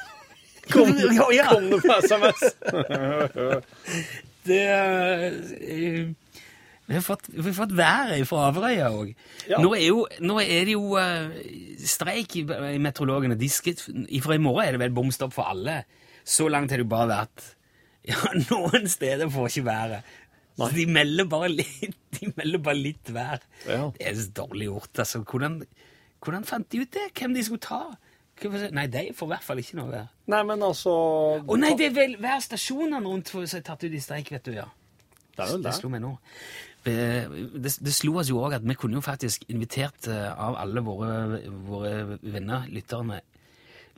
[0.74, 0.91] Kom.
[1.18, 2.41] Kom det på SMS?
[4.46, 6.10] Det eh,
[6.86, 9.13] Vi har fått, vi har fått været fra Averøya òg.
[9.50, 9.58] Ja.
[9.63, 11.32] Nå, er nå er det jo eh,
[11.82, 13.38] streik i, i meteorologene.
[14.21, 15.80] Fra i morgen er det vel bom stopp for alle.
[16.26, 17.48] Så langt har det bare vært
[18.06, 18.21] Ja,
[18.52, 20.13] noen steder får ikke været.
[20.56, 23.41] Så de melder bare litt, de melder bare litt vær.
[23.65, 23.89] Ja.
[23.98, 25.02] Det er så dårlig gjort.
[25.02, 25.24] altså.
[25.26, 25.58] Hvordan,
[26.24, 27.10] hvordan fant de ut det?
[27.17, 27.82] Hvem de skulle ta?
[28.76, 30.08] Nei, de får i hvert fall ikke noe vær.
[30.32, 30.93] Nei, men altså
[31.39, 34.54] Å nei, det er vel værstasjonene rundt som er tatt ut i streik, vet du,
[34.58, 34.65] ja.
[35.36, 35.76] Det er vel Det det.
[35.80, 36.12] slo meg nå.
[36.86, 36.95] Det,
[37.58, 40.84] det, det slo oss jo òg at vi kunne jo faktisk invitert eh, av alle
[40.86, 43.21] våre, våre venner, lytterne,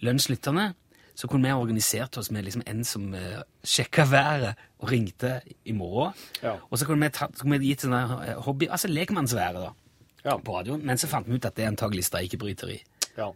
[0.06, 0.70] lønnslytterne,
[1.18, 5.74] så kunne vi organisert oss med liksom en som uh, sjekka været og ringte i
[5.74, 6.14] morgen.
[6.44, 6.52] Ja.
[6.70, 9.72] Og så kunne vi, ta, så kunne vi gitt sånne eh, hobby, altså lekmannsværet da,
[10.28, 10.38] Ja.
[10.38, 10.84] på radioen.
[10.86, 12.80] Men så fant vi ut at det er antagelig streikebryteri.
[13.18, 13.32] ja.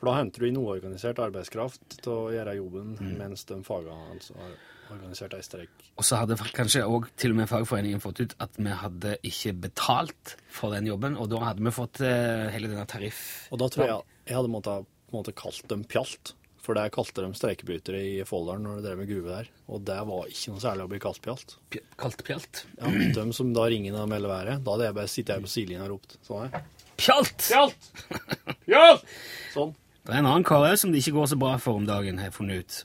[0.00, 4.32] For da henter du inn uorganisert arbeidskraft til å gjøre jobben, mens de fagene altså,
[4.40, 4.54] har
[4.94, 5.86] organisert ei streik.
[6.00, 9.54] Og så hadde kanskje òg til og med fagforeningen fått ut at vi hadde ikke
[9.68, 13.22] betalt for den jobben, og da hadde vi fått eh, hele denne tariff...
[13.50, 14.00] Og da tror jeg
[14.30, 16.34] jeg hadde måttet, på en måte kalt dem pjalt.
[16.60, 19.48] For det kalte de streikebrytere i Folldalen når de drev med gruve der.
[19.72, 21.54] Og det var ikke noe særlig å bli kalt pjalt.
[21.72, 22.60] P Kalt pjalt.
[22.76, 25.50] Ja, de som da ringer og melder været, da hadde jeg bare sittet her på
[25.50, 26.18] sidelinja og ropt.
[26.26, 26.68] Sånn her.
[27.00, 27.46] Pjalt!
[27.48, 27.90] Pjalt!
[28.68, 29.16] Pjalt!
[29.54, 29.72] Sånn.
[30.04, 32.28] Det er en annen kar som det ikke går så bra for om dagen, har
[32.28, 32.78] jeg funnet ut.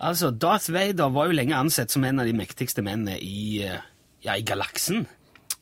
[0.00, 3.82] Altså, Darth Vader var jo lenge ansett som en av de mektigste mennene i, eh,
[4.24, 5.04] ja, i galaksen.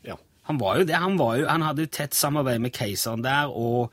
[0.07, 0.15] Ja.
[0.47, 0.95] Han var jo det.
[0.95, 3.91] Han, var jo, han hadde jo tett samarbeid med keiseren der, og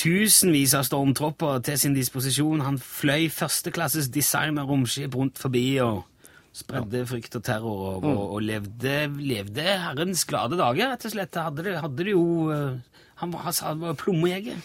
[0.00, 2.62] tusenvis av stormtropper til sin disposisjon.
[2.66, 6.04] Han fløy førsteklasses designer romskip rundt forbi og
[6.52, 11.40] spredde frykt og terror, og, og, og levde, levde herrens glade dager, rett og slett.
[11.40, 14.60] Hadde det, hadde det jo eh, Han var, han var plommejeger.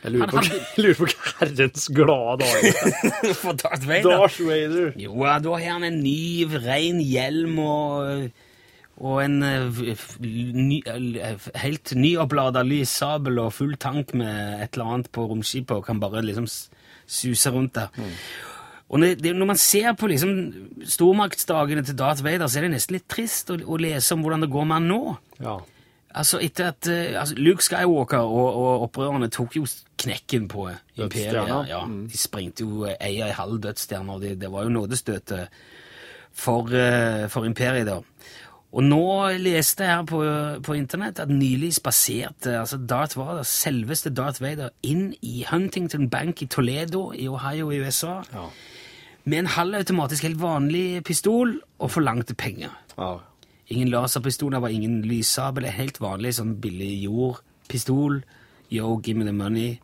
[0.00, 0.42] Jeg lurer på,
[0.76, 4.06] jeg lurer på hva herrens glade dager For Darth Vader.
[4.08, 4.92] Darth Vader.
[5.00, 8.30] Jo, da har han en ny, ren hjelm og,
[9.00, 9.80] og en eh,
[10.24, 15.84] ny, eh, helt nyopplada lyssabel og full tank med et eller annet på romskipet og
[15.90, 17.92] kan bare liksom suse rundt der.
[18.90, 20.32] Og når, det, når man ser på liksom
[20.88, 24.42] stormaktsdagene til Darth Vader, så er det nesten litt trist å, å lese om hvordan
[24.42, 25.02] det går med han nå.
[25.44, 25.60] Ja.
[26.14, 29.66] Altså, etter at eh, altså, Luke Skywalker og, og opprørerne tok jo
[30.00, 30.68] knekken på
[30.98, 31.34] imperiet.
[31.48, 34.64] Ja, Ja, De sprengte jo eh, ei og ei halv dødsstjerne, og det, det var
[34.66, 35.48] jo nådestøtet
[36.32, 38.00] for, eh, for imperiet da.
[38.72, 39.00] Og nå
[39.42, 40.18] leste jeg her på,
[40.62, 46.42] på internett at nylig spaserte altså Darth Vader, selveste Darth Vader inn i Huntington Bank
[46.42, 48.44] i Toledo i Ohio i USA Ja.
[49.24, 52.70] med en halvautomatisk, helt vanlig pistol og forlangte penger.
[52.98, 53.16] ja.
[53.70, 58.20] Ingen laserpistol, det var ingen lyssabel, helt vanlig sånn billig jordpistol.
[58.70, 59.78] Yo, give me the money.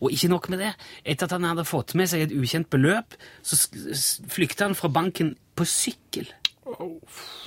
[0.00, 0.72] Og ikke nok med det.
[1.04, 3.58] Etter at han hadde fått med seg et ukjent beløp, så
[4.32, 6.28] flykta han fra banken på sykkel.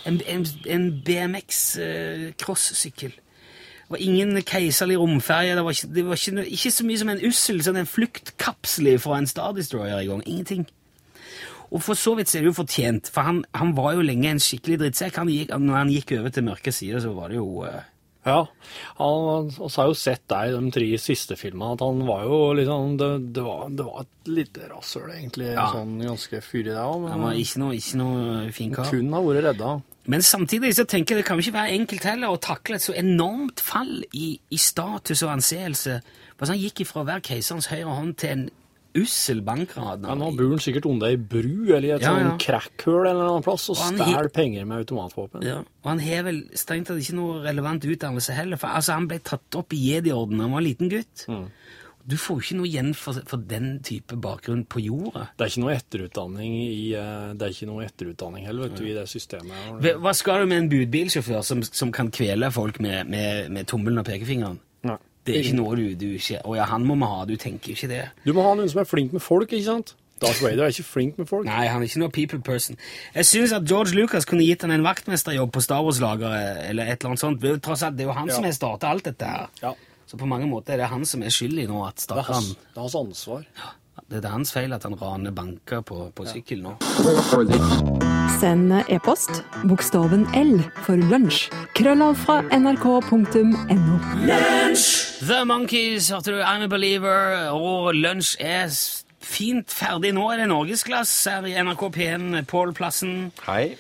[0.08, 3.17] En, en, en BMX eh, crossykkel.
[3.89, 5.56] Det var ingen keiserlig romferje.
[5.58, 8.91] Det var, ikke, det var ikke, ikke så mye som en ussel sånn en fluktkapsel
[9.02, 10.21] fra en Star Destroyer i gang.
[10.30, 10.67] Ingenting.
[11.69, 14.41] Og for så vidt er det jo fortjent, for han, han var jo lenge en
[14.41, 15.21] skikkelig drittsekk.
[15.21, 17.79] Han gikk, når han gikk over til mørke sider, så var det jo uh...
[18.27, 18.41] Ja,
[18.97, 22.39] han vi har jo sett deg i de tre siste filmene, at han var jo
[22.58, 25.53] liksom Det, det, var, det var et lite rasshøl, egentlig.
[25.53, 25.69] Ja.
[25.73, 28.91] Sånn ganske fyrig, der òg, Han var ikke noe, ikke noe fin kar.
[28.91, 29.71] kun har vært redda.
[30.10, 32.95] Men samtidig så tenker jeg det kan ikke være enkelt heller å takle et så
[32.97, 35.99] enormt fall i, i status og anseelse.
[36.36, 38.47] For han gikk ifra å være keiserens høyre hånd til en
[38.97, 40.06] ussel bankrad.
[40.08, 42.30] Ja, nå bor han sikkert under ei bru eller i et Ja, ja.
[42.32, 45.43] sånn crackhull eller en annen plass og Og stjeler penger med automatvåpen.
[45.45, 49.08] Ja, og han har vel strengt tatt ikke noe relevant utdannelse heller, for altså, han
[49.12, 51.28] ble tatt opp i jedi-orden da han var en liten gutt.
[52.10, 55.28] Du får jo ikke noe igjen for, for den type bakgrunn på jorda.
[55.38, 58.86] Det er ikke noe etterutdanning i eh, Det er ikke noe etterutdanning heller, vet du,
[58.88, 59.84] i det systemet.
[60.02, 64.02] Hva skal du med en budbilsjåfør som, som kan kvele folk med, med, med tommelen
[64.02, 64.58] og pekefingeren?
[65.27, 67.23] Det er ikke noe du, du ikke Å ja, han må vi ha.
[67.29, 68.03] Du tenker jo ikke det.
[68.25, 69.95] Du må ha noen som er flink med folk, ikke sant?
[70.19, 71.45] Darth Vader er ikke flink med folk.
[71.47, 72.79] Nei, han er ikke noe people person.
[73.15, 76.97] Jeg syns at George Lucas kunne gitt han en vaktmesterjobb på Star Wars-lageret, eller et
[76.99, 77.39] eller annet sånt.
[77.39, 79.47] Det er jo tross alt, det er jo han som har starta alt dette her.
[79.63, 79.71] Ja.
[80.10, 82.73] Så på mange måter er det han som er skyld i nå at stakkaren det
[82.73, 83.45] er hans ansvar.
[84.09, 86.75] Det er hans feil at han raner banker på, på sykkel nå.
[88.39, 91.49] Send e-post bokstaven L for lunsj.
[91.77, 93.99] Krøllav fra nrk.no.
[95.19, 98.71] The Monkeys, hørte du, I'm a Believer, og lunsj er
[99.19, 100.13] fint ferdig.
[100.15, 103.31] Nå er det norgesglass her i NRK P1, Pål Plassen.
[103.45, 103.75] Hei.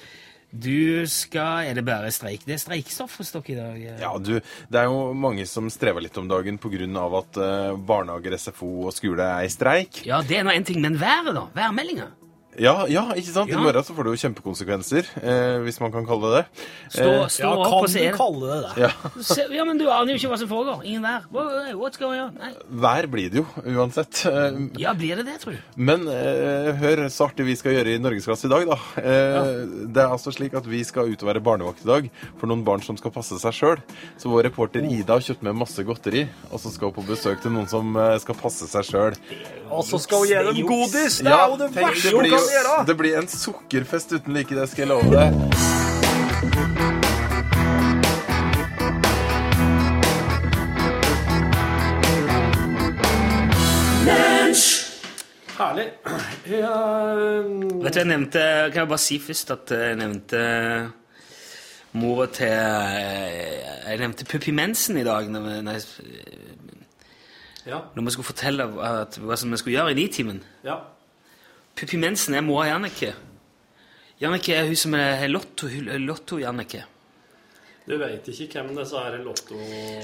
[0.51, 2.41] Du skal Er det bare streik?
[2.45, 3.75] Det er streikstoff hos dere i dag?
[3.91, 3.99] eh?
[4.01, 6.79] Ja, du, det er jo mange som strever litt om dagen pga.
[7.19, 10.05] at eh, barnehager, SFO og skole er i streik.
[10.05, 11.45] ja, det er nå en ting, men været, da?
[11.53, 12.07] Værmeldinga?
[12.57, 13.51] Ja, ja, ikke sant?
[13.51, 13.59] Ja.
[13.59, 16.63] I morgen så får det jo kjempekonsekvenser, eh, hvis man kan kalle det det.
[16.95, 18.71] Stå, Eh, stå Ja, opp kan og se du kalle det det?
[18.81, 18.89] ja.
[19.29, 20.81] Se, ja, men du aner jo ikke hva som foregår.
[20.83, 21.27] Ingen vær.
[21.77, 22.33] What's going on?
[22.41, 22.49] Nei.
[22.83, 23.45] Vær blir det jo,
[23.77, 24.25] uansett.
[24.25, 25.59] Eh, Ja, blir det det, tror du?
[25.77, 28.79] Men eh, hør så artig vi skal gjøre i Norgesklasse i dag, da.
[28.97, 32.09] Eh, Det er altså slik at vi skal ut og være barnevakt i dag
[32.41, 33.77] for noen barn som skal passe seg sjøl.
[34.17, 37.39] Så vår reporter Ida har kjøpt med masse godteri, og så skal hun på besøk
[37.45, 39.15] til noen som eh, skal passe seg sjøl.
[39.69, 41.19] Og så skal hun gi dem godis!
[41.21, 44.55] Det Ja, er jo det verste det blir, jo- det blir en sukkerfest uten like,
[44.55, 46.39] det skal jeg love deg.
[55.59, 55.87] Herlig.
[56.47, 56.75] Ja,
[57.83, 60.39] Vet du, jeg nevnte Kan jeg bare si først at jeg nevnte
[61.99, 65.83] mora til Jeg nevnte Puppi Mensen i dag når vi, når jeg,
[67.69, 70.39] ja, når vi skulle fortelle at, hva som vi skulle gjøre i Nitimen.
[70.65, 70.79] ja.
[71.79, 73.13] Puppi Mensen er mora Jannicke.
[74.19, 75.69] Jannicke er hun som er Lotto,
[76.03, 76.81] Lotto-Jannike.
[77.87, 79.55] Du vet ikke hvem disse her Lotto...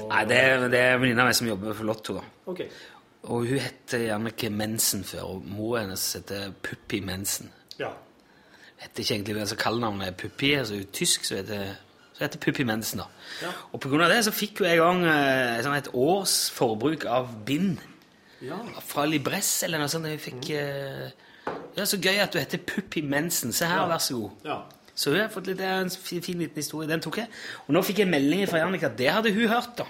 [0.08, 2.16] Nei, det er, det er venninna meg som jobber for Lotto.
[2.16, 2.24] da.
[2.50, 2.62] Ok.
[3.26, 7.52] Og hun heter Jannicke Mensen før, og mora hennes heter Puppi Mensen.
[7.78, 7.92] Ja.
[8.80, 11.74] heter ikke egentlig altså så kallenavnet er Puppi, altså er tysk, så heter,
[12.16, 13.06] så heter Puppi Mensen da.
[13.42, 13.52] Ja.
[13.72, 17.76] Og av det så fikk hun en gang eh, sånn et års forbruk av bind
[18.44, 18.58] Ja.
[18.84, 20.08] fra Libresse eller noe sånt.
[20.08, 20.50] Hun fikk...
[20.56, 21.25] eh,
[21.76, 23.52] det er så gøy at du heter Puppi Mensen.
[23.52, 24.48] Se her, vær så god.
[24.48, 24.56] Ja.
[24.96, 26.88] Så hun har fått litt, det er en fin, fin liten historie.
[26.88, 27.28] Den tok jeg.
[27.68, 29.84] Og nå fikk jeg melding fra Jannika at det hadde hun hørt da.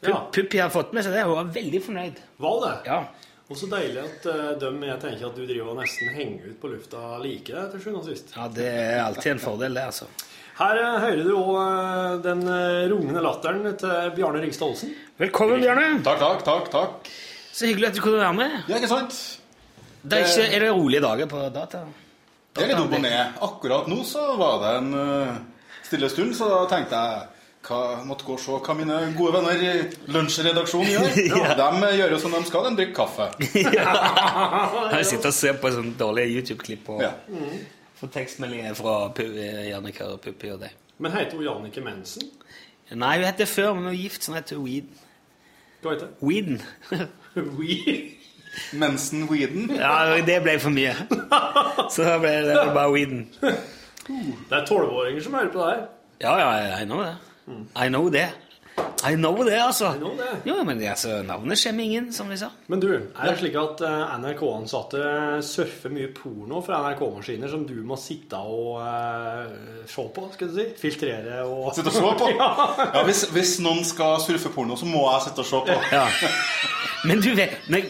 [0.00, 0.18] Pu- Ja.
[0.32, 2.20] Puppi har fått med seg det, hun var veldig fornøyd.
[2.40, 2.72] Var det?
[2.88, 3.00] Ja.
[3.48, 6.58] Og så deilig at uh, dem jeg tenker at du driver og nesten henger ut
[6.60, 8.32] på lufta liker deg til sjuende og sist.
[8.36, 10.08] ja, det er alltid en fordel det, altså.
[10.58, 12.40] Her eh, hører du òg den
[12.90, 14.90] rungende latteren til Bjarne Ringstad Olsen.
[15.20, 15.90] Velkommen, Bjarne.
[16.04, 16.70] Takk, takk, takk.
[16.72, 17.10] takk.
[17.52, 18.56] Så hyggelig at du kunne være med.
[18.68, 19.37] Ja, ikke sant?
[20.02, 21.80] Det er, ikke, er det rolige dager på data?
[22.54, 23.40] Det er litt opp og ned.
[23.46, 25.34] Akkurat nå så var det en uh,
[25.86, 27.26] stille stund, så da tenkte jeg
[27.68, 29.72] hva, måtte gå og se hva mine gode venner i
[30.14, 31.18] lunsjredaksjonen gjør.
[31.44, 31.56] ja.
[31.58, 33.26] De gjør jo som de skal, de drikker kaffe.
[34.96, 37.12] Jeg sitter og ser på sånne dårlige YouTube-klipp og Ja.
[37.98, 38.94] får tekstmeldinger fra
[39.68, 40.74] Jannicke og Puppi og deg.
[40.98, 42.30] Men heter hun Jannicke Mensen?
[42.94, 45.04] Nei, hun heter før, men hun er gift, så hun heter Weeden.
[45.82, 46.62] Hva heter Weeden.
[47.58, 48.17] We.
[48.72, 49.70] Mensen Weeden.
[49.76, 50.94] Ja, det ble for mye.
[51.90, 53.26] Så da ble det bare Weeden.
[54.08, 55.86] Det er tolvåringer som hører på det her.
[56.20, 57.16] Ja, ja, I know det.
[57.76, 58.28] I know det.
[59.06, 59.92] I know det, altså.
[59.94, 60.30] I know det.
[60.48, 62.50] Jo, men det, altså, navnet skjemmer ingen, som vi sa.
[62.66, 65.02] Men du, er det slik at eh, NRK-ansatte
[65.46, 70.56] surfer mye porno fra NRK-maskiner som du må sitte og uh, se på, skal du
[70.58, 70.66] si?
[70.80, 72.32] Filtrere og Sitte og se på.
[72.98, 75.78] Ja, hvis, hvis noen skal surfe porno, så må jeg sitte og se på.
[75.94, 76.06] Ja.
[77.06, 77.84] Men du vet men,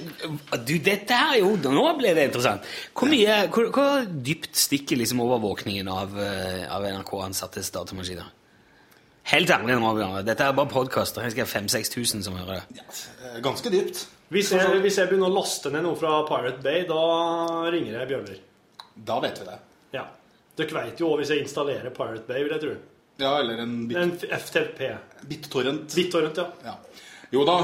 [0.69, 2.67] du, Dette her er jo Nå ble det interessant.
[2.93, 8.29] Hvor, mye, hvor, hvor dypt stikker liksom overvåkningen av, eh, av NRK-ansattes datamaskiner?
[9.29, 10.23] Helt ærlig nå, Bjørn.
[10.25, 11.25] Dette er bare podkaster.
[11.27, 12.79] Jeg skal ha 5000-6000 som hører det.
[12.81, 14.07] Ja, Ganske dypt.
[14.33, 17.01] Hvis jeg, hvis jeg begynner å laste ned noe fra Pirate Bay, da
[17.73, 18.39] ringer jeg Bjørner.
[19.09, 19.59] Da vet vi det.
[19.97, 20.05] Ja.
[20.59, 22.75] Dere vet jo også hvis jeg installerer Pirate Bay, vil jeg tro.
[23.19, 24.83] Ja, eller en bit, En FTP.
[25.29, 25.95] BitTorrent.
[25.97, 26.47] BitTorrent, ja.
[26.65, 26.75] Ja.
[27.35, 27.59] Jo da.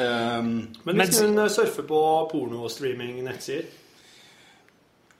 [0.00, 0.50] Um,
[0.84, 2.00] Men hvis Men- hun surfer på
[2.32, 3.64] pornostreaming-nettsider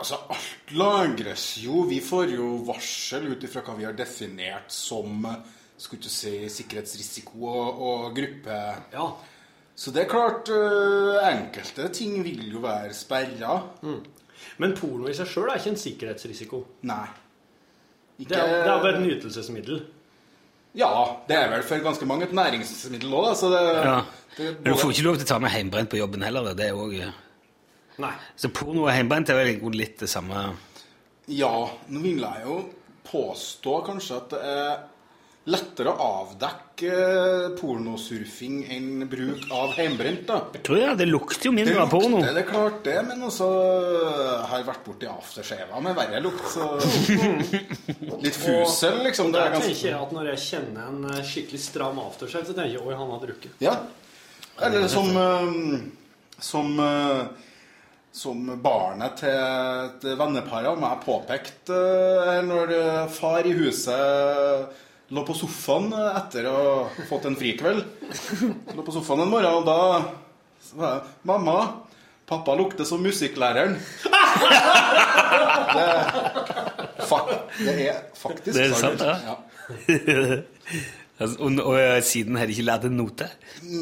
[0.00, 1.82] Altså, alt lagres jo.
[1.90, 5.40] Vi får jo varsel ut ifra hva vi har definert som eh,
[5.80, 8.56] skulle ikke si, sikkerhetsrisiko og, og gruppe.
[8.94, 9.10] Ja.
[9.80, 13.58] Så det er klart, eh, enkelte ting vil jo være sperra.
[14.60, 16.64] Men porno i seg sjøl er ikke en sikkerhetsrisiko.
[16.88, 17.06] Nei.
[18.20, 19.80] Det er, det er bare et nytelsesmiddel.
[20.76, 20.90] Ja,
[21.26, 23.32] det er vel for ganske mange et næringsmiddel òg, da.
[23.40, 23.94] Så det, Ja.
[24.36, 26.52] det Men du får ikke lov til å ta med hjemmebrent på jobben heller.
[26.54, 27.08] Det er også,
[28.00, 28.14] Nei.
[28.36, 30.48] Så porno og hjemmebrent er vel litt det samme.
[31.30, 31.52] Ja,
[31.92, 32.62] nå vil jeg jo
[33.10, 34.72] påstå kanskje at det er
[35.50, 40.36] lettere å avdekke eh, pornosurfing enn bruk av hjemmebrent, da.
[40.54, 42.20] Jeg tror jeg, Det lukter jo mindre av porno.
[42.20, 43.48] det er klart det, men også
[44.50, 46.68] har jeg vært borti aftershava med verre lukt, så
[48.24, 49.32] Litt fusel, liksom.
[49.32, 52.56] Det er tenker ganske jeg at når jeg kjenner en eh, skikkelig stram aftershave, så
[52.56, 53.56] tenker jeg oi, han har drukket.
[53.64, 53.76] Ja.
[54.60, 55.80] Eller som eh,
[56.40, 56.76] Som
[58.12, 62.72] som barnet til et vennepar av meg påpekte eh, når
[63.14, 64.78] far i huset
[65.10, 67.82] lå på sofaen etter å ha fått en frikveld.
[68.76, 69.78] Lå på sofaen en morgen, og da
[70.62, 71.56] sa jeg 'Mamma,
[72.26, 73.78] pappa lukter som musikklæreren'.
[75.70, 75.86] Det,
[77.64, 79.36] det er faktisk Det er sant, ja.
[81.20, 83.26] Altså, og, og eh, siden har de ikke lært en note.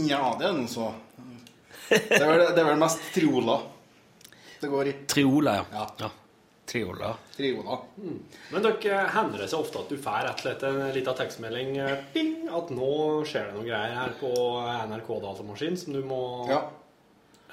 [0.09, 0.89] Ja, det er nå så
[1.89, 3.61] Det er vel, det er vel mest triola
[4.61, 4.95] det går i.
[5.11, 5.85] Triola, Ja.
[5.99, 6.11] ja.
[6.69, 7.15] Triola.
[7.37, 7.79] Triola.
[8.53, 11.71] Men dere, hender det seg ofte at du får rett og slett en liten tekstmelding
[11.81, 12.91] eh, ping, at nå
[13.25, 14.33] skjer det noen greier her på
[14.91, 16.61] NRK-datamaskin som du må Ja.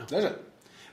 [0.01, 0.35] Det skjer.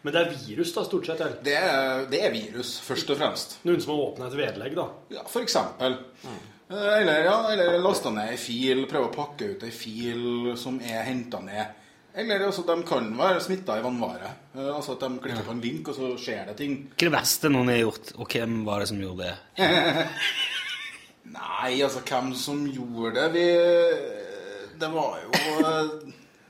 [0.03, 1.21] Men det er virus, da, stort sett?
[1.23, 1.43] Eller?
[1.47, 3.59] Det er, det er virus, først og fremst.
[3.67, 4.87] Noen som har åpnet et vedlegg, da?
[5.15, 5.95] Ja, for eksempel.
[6.23, 6.41] Mm.
[6.73, 11.03] Eller, ja, eller lasta ned ei fil, prøve å pakke ut ei fil som er
[11.07, 11.75] henta ned.
[12.15, 14.31] Eller altså, de kan være smitta i vannvare.
[14.55, 16.75] Eh, Altså at de klikker på en link, og så skjer det ting.
[16.93, 19.37] Hva er det verste noen har gjort, og hvem var det som gjorde det?
[21.33, 23.45] Nei, altså, hvem som gjorde det Vi
[24.83, 25.31] Det var jo
[25.63, 25.93] eh,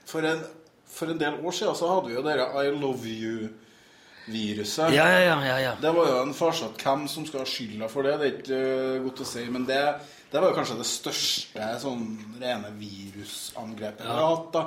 [0.09, 0.41] For en,
[0.89, 4.95] for en del år siden så hadde vi jo dere I love you-viruset.
[4.97, 5.37] Ja, ja, ja.
[5.47, 5.75] ja, ja.
[5.81, 8.63] Det var jo en farsatt Hvem som skal ha skylda for det, det er ikke
[8.63, 9.45] eh, godt å si.
[9.53, 9.83] Men det,
[10.33, 12.09] det var jo kanskje det største sånn
[12.43, 14.51] rene virusangrepet vi har hatt.
[14.57, 14.67] da.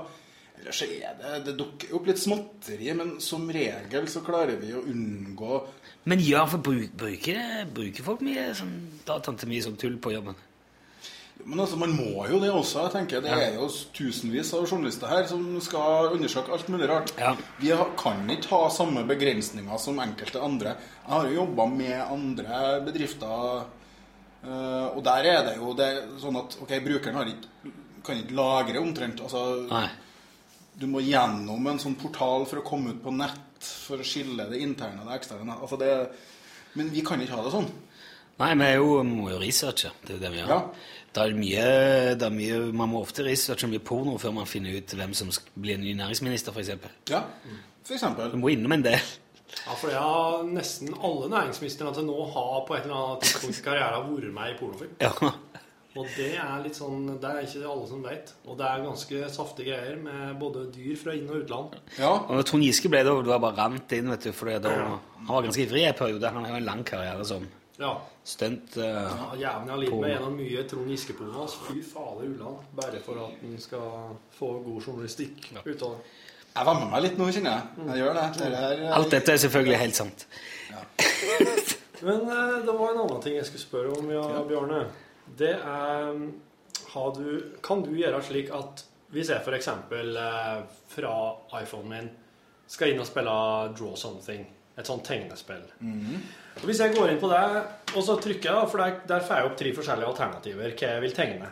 [0.60, 4.82] Ellers er det Det dukker opp litt småtteri, men som regel så klarer vi å
[4.82, 5.62] unngå
[6.10, 7.40] Men ja, for bruk, bruker,
[7.76, 8.76] bruker folk mye sånn
[9.06, 10.38] dataen til mye sånn tull på jobben?
[11.44, 12.86] Men altså, man må jo det også.
[12.86, 17.12] jeg tenker Det er jo tusenvis av journalister her som skal undersøke alt mulig rart.
[17.20, 17.34] Ja.
[17.60, 20.78] Vi kan ikke ha samme begrensninger som enkelte andre.
[21.04, 23.66] Jeg har jo jobba med andre bedrifter,
[24.46, 27.76] eh, og der er det jo det er sånn at ok, brukeren har ikke,
[28.08, 29.22] kan ikke lagre omtrent.
[29.28, 29.88] altså Nei.
[30.76, 34.48] Du må gjennom en sånn portal for å komme ut på nett for å skille
[34.52, 35.56] det interne og det eksterne.
[35.56, 35.92] Altså det,
[36.76, 37.70] men vi kan ikke ha det sånn.
[38.36, 39.94] Nei, vi er jo, må jo researche.
[40.04, 40.52] Det er jo det vi gjør.
[40.52, 40.96] Ja.
[41.16, 41.68] Det er mye,
[42.20, 45.32] det er mye, man må ofte researche mye porno før man finner ut hvem som
[45.32, 46.90] blir bli ny næringsminister, f.eks.
[47.08, 47.22] Ja,
[47.86, 48.34] for eksempel.
[48.34, 49.14] Du må innom en del.
[49.62, 53.62] Ja, for det har nesten alle næringsministrene til nå har på et eller annet tidspunkt
[53.62, 54.98] i karrieren vært med i pornofilm.
[55.00, 55.32] Ja.
[55.96, 58.32] Og det er litt sånn, det er ikke alle som vet.
[58.50, 61.78] Og det er ganske saftige greier med både dyr fra inn- og utland.
[61.96, 64.52] Ja, Og Trond Giske ble det, da, det var bare rant inn, vet du, for
[64.52, 64.60] ja.
[64.60, 66.32] han var ganske ivrig i en periode.
[66.36, 67.48] Han har jo en lang karriere som
[67.80, 67.94] Ja.
[68.24, 68.76] stunt.
[68.76, 71.42] Uh, ja Jævlen har lidd med gjennom mye Trond Giske-porno.
[71.46, 71.64] Altså.
[71.70, 72.60] Fy fader ulland.
[72.76, 73.88] Bare for at en skal
[74.36, 76.04] få god journalistikk ut av det.
[76.56, 77.88] Jeg vemmer meg litt nå, kjenner jeg.
[77.88, 78.28] Jeg gjør det.
[78.40, 80.28] det her, Alt dette er selvfølgelig helt sant.
[82.06, 84.84] Men uh, det var en annen ting jeg skulle spørre om, ja, Bjarne.
[85.38, 86.20] Det er
[86.96, 89.68] har du, Kan du gjøre slik at hvis jeg f.eks.
[89.68, 90.62] Eh,
[90.92, 91.16] fra
[91.62, 92.08] iPhonen min
[92.68, 93.36] skal inn og spille
[93.78, 95.62] Draw Something, et sånt tegnespill
[96.58, 97.44] og Hvis jeg går inn på det,
[97.96, 101.04] og så trykker jeg, for der, der får jeg opp tre forskjellige alternativer hva jeg
[101.04, 101.50] vil tegne.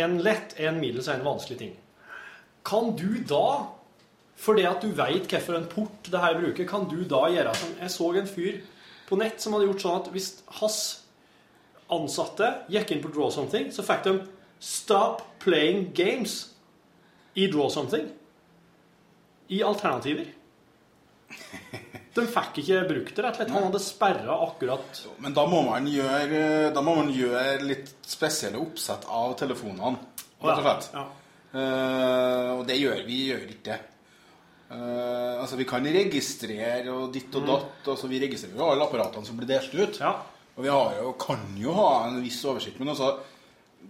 [0.00, 1.74] En lett, en middels og en vanskelig ting.
[2.64, 3.66] Kan du da,
[4.40, 7.90] fordi at du veit hvilken port det her bruker, kan du da gjøre som Jeg
[7.90, 8.60] så en fyr
[9.08, 10.30] på nett som hadde gjort sånn at hvis
[10.62, 10.80] hans
[11.92, 14.14] ansatte gikk inn på Draw Something, så fikk de
[14.64, 16.54] Stop playing games
[17.36, 18.06] i Draw Something.
[19.52, 20.30] I alternativer.
[22.14, 23.52] De fikk ikke brukt det, rett og slett.
[23.52, 28.60] Han hadde sperra akkurat Men da må man gjøre, da må man gjøre litt spesielle
[28.62, 29.98] oppsett av telefonene,
[30.44, 30.88] rett og slett.
[30.94, 31.04] Ja.
[31.54, 33.80] Uh, og det gjør vi gjør ikke det.
[34.72, 37.82] uh, altså Vi kan registrere og ditt og datt.
[37.92, 40.00] Altså Vi registrerer jo alle apparatene som blir delt ut.
[40.00, 40.16] Ja.
[40.54, 43.10] Og vi har jo, kan jo ha en viss oversikt, men også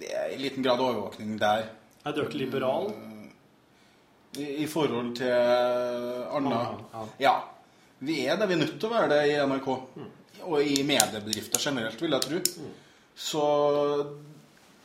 [0.01, 1.69] det er i liten grad overvåkning der.
[2.05, 2.89] Er dere liberal?
[4.35, 6.62] I, i forhold til Anna.
[6.93, 7.05] Ja.
[7.23, 7.35] Ja.
[8.05, 8.49] Vi er det.
[8.51, 9.69] Vi er nødt til å være det i NRK.
[10.45, 12.41] Og i mediebedrifter generelt, vil jeg tro.
[13.15, 13.45] Så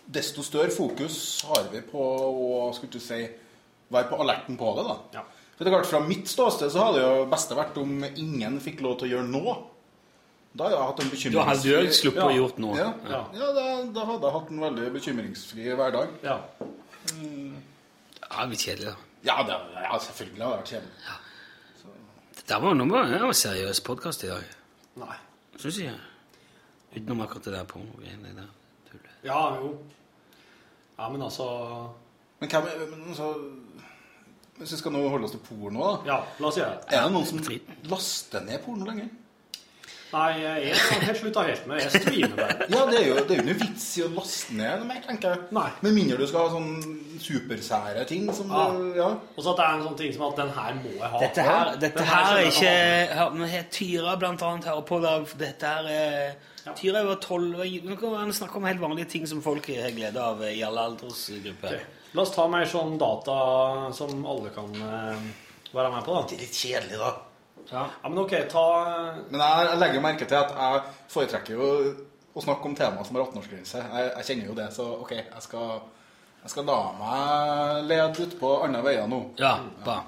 [0.09, 1.17] desto større fokus
[1.49, 3.23] har vi på å skulle du si,
[3.89, 4.85] være på alerten på det.
[4.87, 4.95] da.
[5.19, 5.25] Ja.
[5.57, 8.61] For det er klart, Fra mitt ståsted så hadde det jo beste vært om ingen
[8.63, 9.55] fikk lov til å gjøre noe.
[10.59, 12.37] Da har jeg hatt en Du har bekymringsfri du sluppet å Ja.
[12.41, 12.75] gjort noe.
[12.77, 13.19] Ja, Ja.
[13.33, 16.09] ja da, da hadde jeg hatt en veldig bekymringsfri hverdag.
[16.23, 16.35] Ja.
[18.29, 18.95] Ja, litt kjedelig, da.
[19.23, 21.17] Ja, det, ja selvfølgelig har det vært kjedelig.
[22.49, 24.43] Det var noe det var en seriøs podkast i dag.
[24.99, 25.15] Nei.
[25.61, 25.95] Syns jeg.
[26.95, 28.47] Utenom akkurat det der pornogreiene der.
[28.89, 29.09] tullet.
[29.23, 29.73] Ja, jo.
[30.97, 31.45] Ja, men altså
[32.41, 33.35] Men hvem men, altså,
[34.57, 35.97] Hvis vi skal nå holde oss til porno, da.
[36.05, 36.93] Ja, la oss gjøre det.
[36.97, 37.39] Er det noen som
[37.91, 39.09] laster ned porno lenger?
[40.09, 42.65] Nei, jeg har helt slutta helt med Jeg streamer bare.
[42.73, 45.35] Ja, det er jo det er noe vits i å laste ned noe mer, tenker
[45.35, 45.41] jeg.
[45.53, 45.67] Nei.
[45.85, 46.71] Med mindre du skal ha sånn
[47.21, 48.63] supersære ting som Ja.
[48.73, 49.09] du- ja.
[49.37, 51.19] Og så at det er en sånn ting som at den her må jeg ha.
[51.19, 52.73] Dette her, dette her, her er ikke
[53.13, 55.37] her- har Tyra blant annet hører på det.
[55.37, 56.35] Dette her er
[56.65, 56.73] Ja.
[56.75, 57.55] Tyra var tolv
[57.85, 60.79] Nå kan man snakke om helt vanlige ting som folk har glede av i alle
[60.89, 61.67] aldersgrupper.
[61.67, 61.85] Okay.
[62.13, 65.17] La oss ta mer sånn data som alle kan eh,
[65.73, 66.21] være med på, da.
[66.27, 67.13] Det er litt kjedelig, da.
[67.69, 68.63] Ja, men ok, ta
[69.29, 70.81] Men jeg, jeg legger merke til at jeg
[71.13, 71.69] foretrekker jo
[72.33, 73.83] å snakke om temaer som har 18-årsgrense.
[73.83, 75.79] Jeg, jeg kjenner jo det, så ok, jeg skal,
[76.43, 79.21] jeg skal la meg lede ut på andre veier nå.
[79.41, 79.55] Ja,
[79.85, 80.01] bra.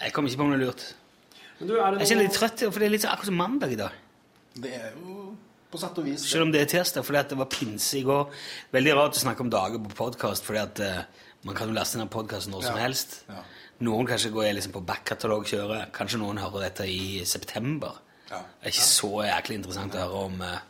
[0.00, 0.84] Jeg kom ikke på noe lurt.
[1.58, 3.30] Men du, er det Jeg kjenner litt noe trøtt, for det er litt sånn akkurat
[3.30, 3.98] som mandag i dag.
[4.54, 5.18] Det er jo
[5.74, 8.04] på sett og vis Selv om det er tirsdag, fordi at det var pinse i
[8.06, 8.30] går.
[8.74, 11.98] Veldig rart å snakke om dager på podkast, fordi at uh, man kan jo laste
[12.00, 12.84] ned podkast når som Ja.
[12.86, 13.16] helst.
[13.28, 13.42] Ja.
[13.82, 15.90] Noen kanskje går liksom på backkatalogkjøret.
[15.96, 17.96] Kanskje noen hører dette i september.
[18.30, 18.38] Ja.
[18.38, 20.60] Det er ikke så jæklig interessant å høre om uh,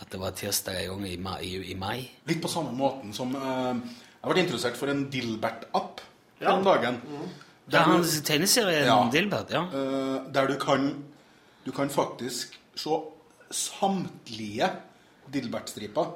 [0.00, 1.36] at det var tirsdag en gang i mai.
[1.44, 1.98] I, i mai.
[2.30, 3.76] Litt på samme måten som uh,
[4.22, 6.00] Jeg ble interessert for en Dilbert-app
[6.40, 6.54] Ja.
[6.54, 6.98] den dagen.
[7.70, 8.96] Det er hans tegneserie Ja.
[9.12, 9.66] Dilbert, ja.
[9.68, 10.90] Uh, der du kan
[11.66, 12.96] Du kan faktisk se
[13.52, 14.70] samtlige
[15.30, 16.14] Dilbert-striper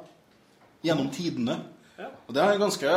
[0.84, 1.58] gjennom tidene.
[1.94, 2.08] Ja.
[2.26, 2.92] Og det er ganske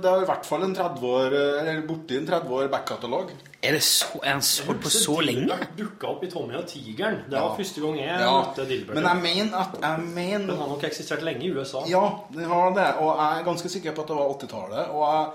[0.00, 3.32] Det er i hvert fall en 30 år Eller borti en 30 år backkatalog.
[3.60, 5.58] Er, det så, er han så, holdt på så lenge?
[5.76, 7.18] Dukka opp i Tommy og tigeren.
[7.28, 7.48] Det Ja.
[7.58, 8.94] første gang jeg Ja, møtte Dilbert.
[8.94, 11.82] men jeg mener at jeg mener Den har nok eksistert lenge i USA.
[11.90, 12.86] Ja, den har det.
[13.02, 14.88] Og jeg er ganske sikker på at det var 80-tallet.
[14.88, 15.26] Og jeg,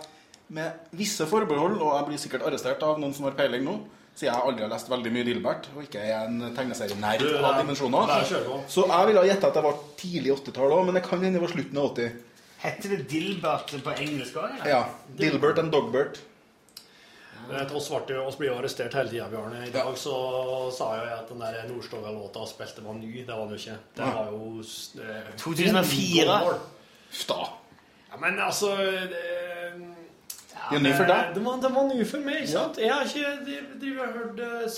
[0.49, 3.77] med visse forbehold, og jeg blir sikkert arrestert av noen som har peiling nå,
[4.15, 7.61] siden jeg aldri har lest veldig mye Dilbert, og ikke er en tegneserienerd av er-
[7.61, 8.07] dimensjoner.
[8.07, 8.59] det er.
[8.67, 11.39] Så jeg ville ha gjetta at det var tidlig 80-tall òg, men det kan hende
[11.39, 12.11] det var slutten av 80.
[12.63, 14.61] Heter det Dilbert på engelsk òg?
[14.67, 14.85] Ja.
[15.19, 16.21] Dilbert and Dogbert.
[17.43, 19.65] Vi ble, jo- arrestert hele tida, Bjarne.
[19.67, 19.95] I dag Ja.
[19.99, 23.25] så sa jeg at den der Nordstoga-låta spilte var ny.
[23.25, 23.77] Det var den jo ikke.
[23.97, 24.63] Det var jo
[25.03, 26.25] eh, 2004.
[26.25, 26.59] gammel.
[27.27, 27.49] Da.
[28.11, 29.25] Ja, men altså det,
[30.71, 31.33] Det ny for deg.
[31.35, 32.77] Det var, det var ny for meg, ikke sant?
[32.79, 34.69] Jeg har ikke driv- driv og hørt eh,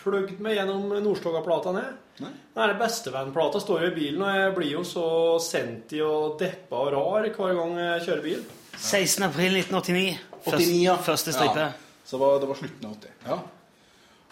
[0.00, 1.98] plugd meg gjennom Nordstoga-plata ned.
[2.20, 2.32] Nei.
[2.54, 5.04] Den her Bestevennplata står jo i bilen, og jeg blir jo så
[5.44, 8.42] senti og deppa og rar hver gang jeg kjører bil.
[8.80, 9.24] 16.
[9.28, 10.18] april 1989.
[10.44, 10.98] 89, ja.
[11.04, 11.70] Første stripe.
[11.70, 11.96] Ja.
[12.04, 13.16] Så var, det var slutten av 80.
[13.28, 13.40] Ja.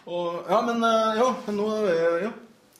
[0.09, 2.31] Og, ja, men eh, ja, men nå er vi ja,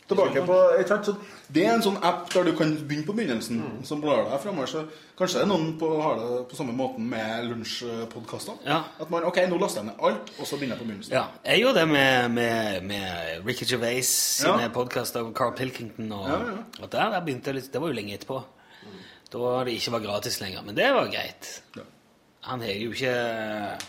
[0.09, 0.57] tilbake på
[1.05, 1.17] så
[1.53, 3.85] Det er en sånn app der du kan begynne på begynnelsen, Mm.
[3.85, 4.67] som blar deg fremover.
[4.67, 4.83] Så
[5.17, 8.59] kanskje det er noen på, har det på samme måten med lunsjpodkaster.
[8.67, 8.83] Ja.
[9.01, 11.13] At man OK, nå laster jeg ned alt, og så begynner jeg på begynnelsen.
[11.13, 14.09] Ja, jeg gjorde det med, med, med Ricky Gervais
[14.43, 14.69] sine Ja.
[14.69, 16.13] podkaster og Carl Pilkington.
[16.13, 18.43] Og, Ja, og der, der begynte jeg litt, Det var jo lenge etterpå.
[19.33, 20.63] Da det ikke var gratis lenger.
[20.65, 21.63] Men det var greit.
[22.49, 23.13] Han har jo ikke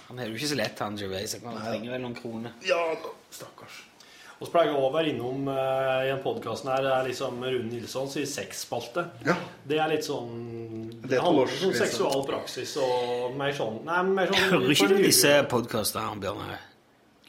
[0.09, 1.36] Han har jo ikke så lett, han Gervais.
[1.43, 2.51] Han trenger vel noen kroner.
[2.67, 2.95] Ja
[3.32, 3.84] stakkars.
[4.40, 7.68] Og så pleier å være innom uh, i en podkast her, det er liksom Rune
[7.74, 9.04] Nilsson sier sexspalte.
[9.28, 9.36] Ja.
[9.68, 10.30] Det er litt sånn
[11.02, 14.72] Det Det er handler om sånn seksual praksis og mer sånn Nei, mer sånn Hører
[14.76, 16.62] ikke du disse podkastene, Bjørnar?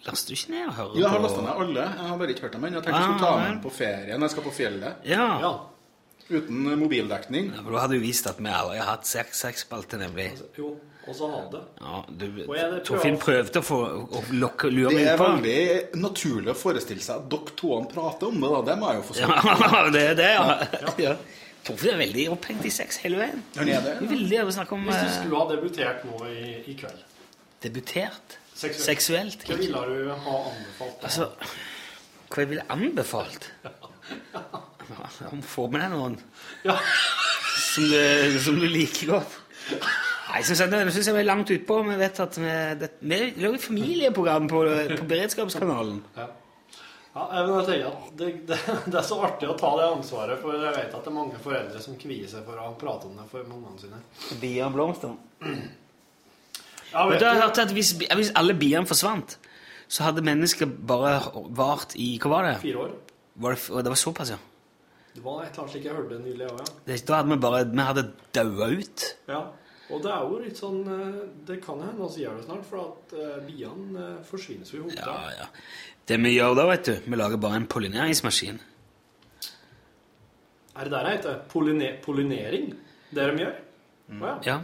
[0.07, 1.83] Laster du ikke ned og hører Jeg har på lasta ned alle.
[1.91, 2.79] Jeg har bare ikke hørt dem ennå.
[2.79, 3.51] Jeg tenkte jeg skulle ta Ah, med vel.
[3.57, 5.03] dem på ferie når jeg skal på fjellet.
[5.11, 5.27] Ja.
[5.43, 5.51] Ja.
[6.31, 7.51] Uten mobildekning.
[7.57, 10.31] ja for Da hadde du vist at vi aldri har hatt sex- sexspalte, nemlig.
[10.57, 10.77] Jo,
[11.11, 11.61] og så ha det.
[11.83, 15.11] Ja, du, Og er det Torfinn prøvde å få å lokke, lure Det meg er
[15.11, 18.51] Det er veldig naturlig å forestille seg at dere to prater om det.
[18.55, 18.61] da.
[18.71, 19.25] Det må jeg jo få si.
[19.27, 20.59] Ja, det er det, ja.
[21.05, 21.15] ja.
[21.67, 23.43] Torfinn er veldig opphengt i sex hele veien.
[23.59, 23.97] Er det.
[24.09, 27.03] Veldig å snakke om Hvis du eh, skulle ha debutert nå i, i kveld,
[27.67, 28.39] debutert.
[28.61, 28.87] Seksuelt.
[28.87, 29.45] Seksuelt.
[29.49, 31.05] hva ville du ha anbefalt?
[31.09, 31.29] Altså,
[32.31, 33.51] hva jeg ville anbefalt?
[35.31, 36.17] Om Få med deg noen
[36.67, 36.75] Ja.
[37.63, 39.37] som du, som du liker godt.
[40.31, 41.81] Nei, jeg synes jeg, vi synes jeg er langt utpå.
[41.89, 44.61] Vi vet at vi, det, vi lager familieprogram på,
[45.01, 46.05] på Beredskapskanalen.
[46.16, 46.28] Ja.
[47.11, 48.57] Ja, jeg vil tenke at det, det,
[48.87, 51.41] det er så artig å ta det ansvaret, for jeg vet at det er mange
[51.43, 53.99] foreldre som kvier seg for å prate om det for ungene sine.
[54.39, 55.16] Bier og blomster.
[56.93, 59.35] Ja, vet du har hørt at hvis, hvis alle biene forsvant,
[59.91, 61.16] så hadde mennesket bare
[61.59, 62.55] vart i Hva var det?
[62.62, 62.95] fire år.
[63.43, 64.39] Var det, det var såpass, ja.
[65.11, 66.74] Det var et eller annet slik jeg hørte nylig òg, ja.
[66.87, 68.05] Det, da hadde vi bare Vi hadde
[68.39, 69.09] daua ut.
[69.35, 69.43] ja.
[69.91, 72.82] Og det er jo litt sånn eh, Det kan hende vi gjør det snart, for
[72.84, 74.99] at eh, biene eh, forsvinner så i hodet.
[75.03, 75.49] Ja, ja.
[76.11, 78.59] Det vi gjør da, vet du, vi lager bare en pollineringsmaskin.
[80.80, 81.41] Er det der det heter?
[81.51, 82.70] Polline pollinering?
[83.11, 83.57] Det de gjør?
[84.11, 84.36] Å ja.
[84.47, 84.61] Ja.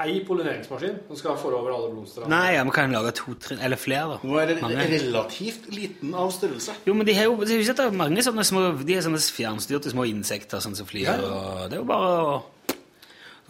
[0.00, 2.28] Ei pollineringsmaskin som skal forover alle blomstene?
[2.32, 4.18] Nei, ja, vi kan lage to, trinn, eller flere, da.
[4.24, 4.86] Nå er det Mange.
[4.88, 6.78] relativt liten av størrelse.
[6.86, 9.92] Jo, men de har jo de har jo mange sånne små De er sånne fjernstyrte
[9.92, 11.10] små insekter sånn som flyr.
[11.18, 12.40] og Det er jo bare å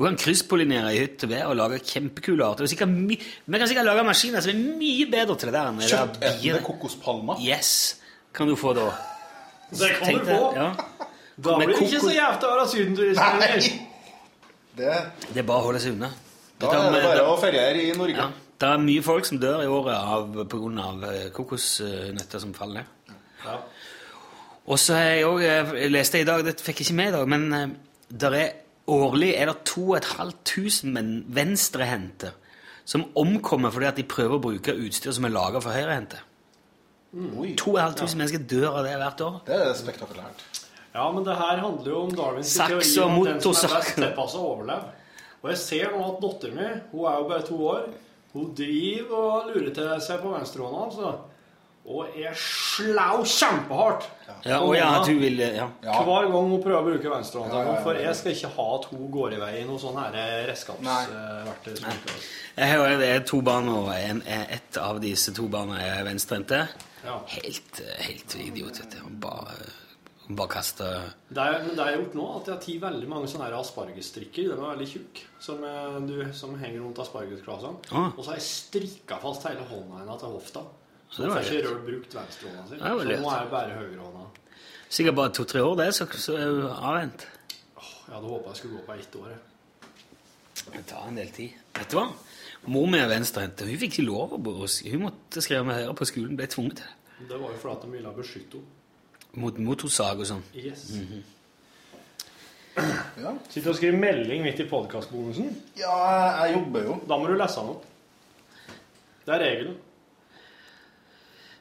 [0.00, 2.64] Du kan krysspollinere i hytt og ved og lage kjempekule arter.
[2.64, 5.76] Det er Vi kan sikkert lage maskiner som er mye bedre til det der enn
[5.82, 6.62] det Kjøttetende bier.
[6.64, 7.42] kokospalmer.
[7.44, 7.72] Yes,
[8.32, 8.86] kan du få da.
[9.70, 10.54] Det kan Tenk du det, få!
[10.56, 10.70] Ja.
[11.36, 13.40] Da blir det ikke kokos- så jævlig å være.
[13.42, 13.88] Nei!
[14.76, 14.94] Det,
[15.34, 16.10] Det er bare å holde seg unna.
[16.60, 18.16] da er det bare å feriere i Norge.
[18.16, 20.44] Ja, det er mye folk som dør i året pga.
[20.48, 23.14] på grunn av eh, kokosnøtter som faller ned.
[23.44, 23.58] Ja.
[24.66, 27.16] Og så har jeg òg Jeg leste i dag, det fikk jeg ikke med i
[27.18, 27.68] dag, men eh,
[28.10, 28.50] der er
[28.90, 32.34] årlig er det 2500 men venstrehendte
[32.90, 36.18] som omkommer fordi at de prøver å bruke utstyr som er laga for høyrehendte.
[37.10, 39.38] Oi, 2500 mennesker dør av det hvert år.
[39.46, 40.44] det er spektakulært.
[40.94, 43.96] Ja, men det her handler jo om Darwins teori om at den som er best
[43.98, 44.96] tilpassa, overlever.
[45.40, 47.84] Og jeg ser nå at dattera min, hun er jo bare to år,
[48.34, 51.12] hun driver og lurer til seg på venstrehånda, altså.
[51.86, 54.04] Og er slau kjempehardt.
[54.44, 55.66] Ja, og ja, du vil ja.
[55.82, 56.02] Ja.
[56.04, 57.56] Hver gang hun prøver å bruke venstrehånda.
[57.56, 57.82] Ja, ja, ja.
[57.82, 60.14] For jeg skal ikke ha at hun går i vei i noe sånn her
[60.50, 61.76] redskapsverktøy.
[61.80, 61.90] som
[62.56, 66.62] Jeg har det er to baner, og en, ett av disse to barna er venstrehendte.
[67.04, 67.18] Ja.
[67.32, 68.98] Helt, eh, helt idiot, vet du.
[69.24, 69.54] Bare,
[70.28, 73.48] bare kaster Det, det jeg har gjort nå, at jeg har tatt veldig mange sånne
[73.56, 74.50] aspargesstrikker.
[74.50, 77.76] De er veldig tjukke, som, eh, du- som henger rundt aspargesklasene.
[77.90, 78.12] Ah.
[78.16, 80.60] Og så har jeg strikka fast hele hånda hennes til hofta.
[81.10, 82.78] Så det var ikke rørt brukt venstrehånda si.
[82.78, 84.26] Så nå er det bare høyrehånda.
[84.90, 87.26] Sikkert bare to-tre år, det, så, så er hun avvent.
[87.80, 89.34] Jeg hadde håpa jeg skulle gå på ett år.
[90.70, 91.56] Det tar en del tid.
[91.78, 92.06] Vet du hva?
[92.70, 93.62] Mor mi er venstrehendt.
[93.64, 96.34] Hun fikk ikke lov å bo hos Hun måtte skrive med høyre på skolen.
[96.38, 97.28] Ble tvunget til det.
[97.30, 98.76] Det var jo fordi de ville beskytte henne.
[99.40, 100.42] Mot motorsag og sånn.
[100.58, 100.88] Yes.
[100.98, 101.20] Mhm.
[103.20, 103.32] Ja.
[103.50, 105.50] Sitter og skriver melding midt i podkastbonusen.
[105.76, 105.94] ja,
[106.44, 106.96] jeg jobber jo.
[107.08, 107.84] Da må du lese den opp.
[109.26, 109.76] Det er regelen.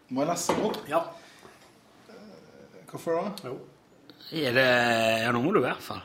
[0.10, 0.78] Må jeg lese opp?
[0.90, 1.02] Ja.
[2.90, 3.50] Hvorfor da?
[3.50, 3.58] Jo.
[4.34, 4.70] Er det
[5.26, 6.02] Ja, nå må du i hvert fall.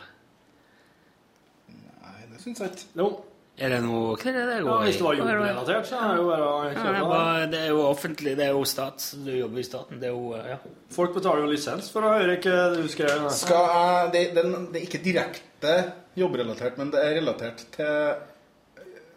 [1.70, 2.90] Nei, det syns jeg ikke.
[3.00, 3.09] jo.
[3.55, 4.86] Er det noe Hva er det det Ja, går i?
[4.88, 7.38] hvis det var er jobbrelatert, så er det jo bare å Ja, det, kjøpe er
[7.40, 7.50] det.
[7.52, 8.32] det er jo offentlig.
[8.40, 9.05] Det er jo stat.
[9.24, 10.00] Du jobber i staten.
[10.00, 10.57] Det er jo Ja.
[10.90, 13.30] Folk betaler jo lisens for å høre ikke du skrev.
[13.30, 15.76] Skal jeg, det, den, det er ikke direkte
[16.18, 18.14] jobbrelatert, men det er relatert til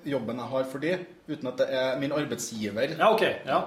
[0.06, 0.94] jobben jeg har for de,
[1.28, 2.94] uten at det er min arbeidsgiver.
[2.98, 3.26] Ja, ok.
[3.46, 3.64] Ja.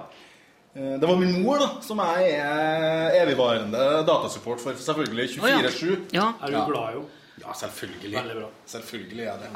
[0.75, 5.97] Eh, Det var min mor, da, som er evigvarende datasupport for, selvfølgelig 24-7.
[6.15, 6.29] ja.
[6.41, 7.05] Er du glad i henne?
[7.41, 8.15] Ja, selvfølgelig.
[8.19, 8.49] Veldig bra.
[8.67, 9.51] Selvfølgelig er det.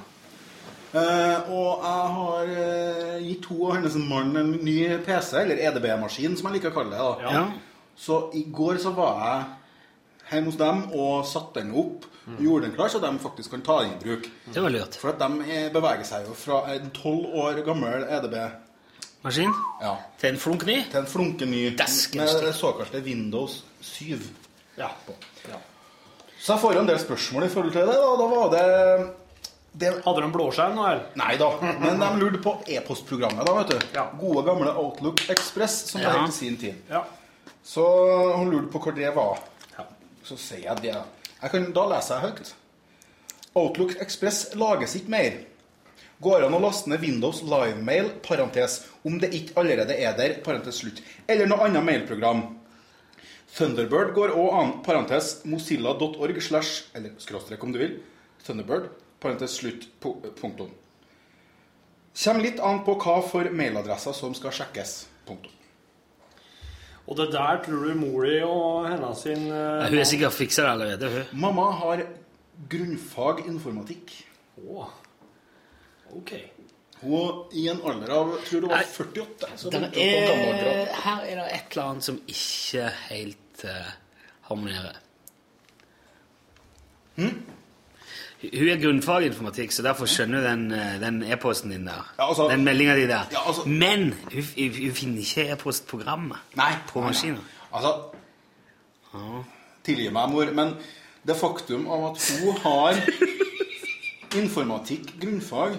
[0.96, 6.38] Uh, og jeg har uh, gitt hun og hennes mann en ny PC, eller EDB-maskin,
[6.40, 7.00] som jeg liker å kalle det.
[7.04, 7.10] da.
[7.26, 7.32] Ja.
[7.36, 7.46] ja.
[8.00, 9.44] Så i går så var jeg
[10.32, 12.08] hjemme hos dem og satte den opp.
[12.26, 14.30] og Gjorde den klar, så de faktisk kan ta den i bruk.
[14.56, 14.96] Det var lurt.
[14.98, 18.38] For at de er- beveger seg jo fra en tolv år gammel EDB
[19.26, 20.76] Maskin ja, til en flunk ny.
[20.92, 21.62] til en flunke ny.
[21.74, 24.20] med det såkalte Windows 7.
[24.78, 24.92] Ja.
[25.50, 25.58] Ja.
[26.38, 27.96] Så jeg får jo en del spørsmål i forhold til det.
[27.96, 29.08] Da, da var det,
[29.74, 31.02] det Hadde de blåskjerm nå her?
[31.18, 31.48] Nei da,
[31.82, 33.42] men de lurte på e-postprogrammet.
[33.48, 33.88] da, vet du.
[33.96, 34.06] Ja.
[34.20, 36.78] Gode, gamle Outlook Express, som det het i sin tid.
[36.92, 37.02] Ja.
[37.66, 37.88] Så
[38.36, 39.42] hun lurte på hvor det var.
[39.74, 39.88] Ja.
[40.24, 40.94] Så sier jeg det.
[41.42, 42.54] Jeg kan, da leser jeg høyt.
[43.56, 45.42] Outlook Express lages ikke mer.
[46.24, 50.80] Går an å laste ned Windows Livemail, parentes, om det ikke allerede er der, parentes
[50.80, 51.02] slutt.
[51.28, 52.46] Eller noe annet mailprogram.
[53.56, 58.00] Thunderbird går òg an, parentes, mozilla.org slash, eller skråstrek om du vil,
[58.46, 58.90] Thunderbird,
[59.24, 60.72] parentes slutt, punktum.
[62.16, 64.98] Kjem litt an på hva for mailadresser som skal sjekkes,
[65.28, 65.52] punktum.
[67.06, 70.34] Og det der tror du mor di og hennes sin eh, Ja, hun er sikkert
[70.34, 71.42] fiksa det allerede, hun.
[71.44, 72.06] Mamma har
[72.72, 74.16] grunnfag informatikk.
[74.64, 74.88] Å.
[76.14, 76.34] Ok.
[77.02, 79.50] Hun i en alder av tror du var 48.
[79.58, 83.92] Så på er, her er det et eller annet som ikke helt uh,
[84.50, 85.02] harmonerer.
[87.20, 87.44] Hun
[88.54, 92.14] hun er grunnfaginformatikk, så derfor skjønner hun den, eh, den e-posten din der.
[92.20, 93.26] Ja, altså- den meldinga di der.
[93.32, 97.02] Ja, altså- Men hun, hun, finner ikke e-postprogrammet på nei, nei.
[97.08, 97.42] maskinen.
[97.74, 98.12] Altså
[99.84, 100.76] Tilgi meg, mor, men
[101.28, 102.94] det faktum av at hun har
[104.42, 105.78] informatikk grunnfag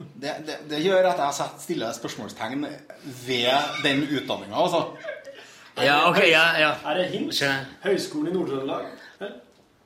[0.00, 2.66] det, det, det gjør at jeg stiller stille spørsmålstegn
[3.26, 4.84] ved den utdanninga, altså.
[5.80, 6.70] Ja, ok, ja, ja.
[6.84, 7.40] Er det hint?
[7.84, 8.88] Høgskolen i Nord-Trøndelag?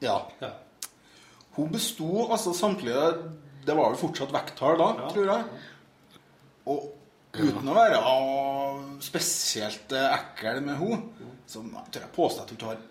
[0.03, 0.19] Ja.
[0.43, 0.51] Ja.
[1.55, 3.13] Hun besto altså samtlige
[3.65, 5.61] Det var jo fortsatt vekttall da, tror jeg.
[6.69, 6.91] Og
[7.35, 8.01] uten å være
[9.05, 12.83] spesielt eh, ekkel med henne, så tør jeg påstå at hun tar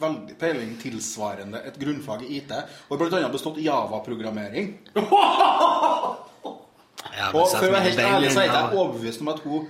[0.00, 2.52] veldig peiling tilsvarende et grunnfag i IT.
[2.88, 4.72] Og annet bestått Java-programmering.
[7.18, 9.66] Ja, Og for å være helt ærlig så er jeg ikke overbevist om at hun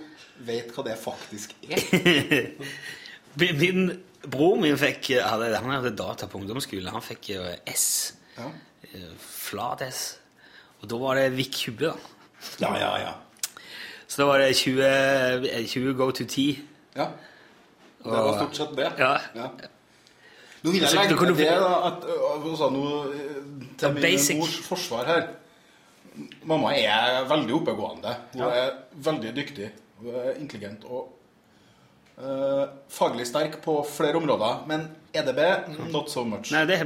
[0.48, 1.80] vet hva det faktisk er.
[3.38, 3.90] Min
[4.26, 6.90] bror min fikk hadde, Han hadde data på ungdomsskolen.
[6.92, 7.86] Han fikk jo S.
[8.38, 8.48] Ja,
[8.90, 10.02] eh, Flat S.
[10.82, 11.94] Og da var det VIK20, da.
[12.64, 12.92] ja, ja.
[13.06, 13.14] ja.
[14.08, 16.58] Så da var det 20, eh, 20 go to 10.
[16.96, 17.10] ja.
[17.98, 18.92] Det var stort sett det.
[18.98, 19.20] Ja.
[19.34, 19.48] Ja.
[20.62, 23.36] Nå vil jeg legge til det da, at øh, sa noe øh,
[23.78, 25.28] til min mors forsvar her.
[26.50, 28.16] Mamma er veldig oppegående.
[28.32, 28.72] Hun er
[29.06, 29.70] veldig dyktig.
[30.00, 31.12] Hun er intelligent og
[32.18, 34.64] uh, faglig sterk på flere områder.
[34.66, 35.40] Men EDB,
[35.92, 36.50] not so much.
[36.50, 36.80] Nei, det,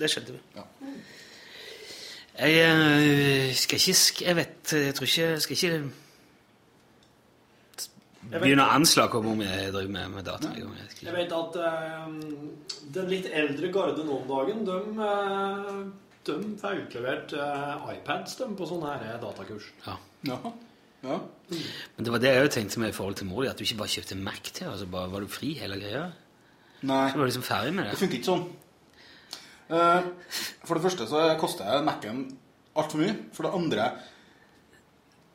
[0.00, 0.42] det skjønte vi.
[0.56, 0.66] Ja.
[2.42, 5.82] Jeg skal ikke Jeg vet Jeg tror ikke Jeg skal ikke
[8.30, 10.52] begynne å anslå hvor mye jeg driver med, med data.
[10.56, 12.08] Jeg, vet at uh,
[12.94, 14.76] den litt eldre garde nå om dagen, de,
[15.08, 15.80] eh,
[16.28, 19.72] de får utlevert uh, iPads de, på sånne her datakurs.
[19.86, 19.96] Ja.
[20.30, 20.38] ja.
[21.02, 21.18] Ja.
[21.96, 23.64] Men det var det jeg òg tenkte med i forhold til mor di, at du
[23.66, 26.04] ikke bare kjøpte Mac til, og så bare var du fri hele greia.
[26.86, 27.98] Nei, Så var du liksom ferdig med det det.
[27.98, 28.44] funker ikke sånn.
[29.72, 30.06] Eh,
[30.62, 32.22] for det første så koster jeg Mac-en
[32.78, 33.16] altfor mye.
[33.34, 33.88] For det andre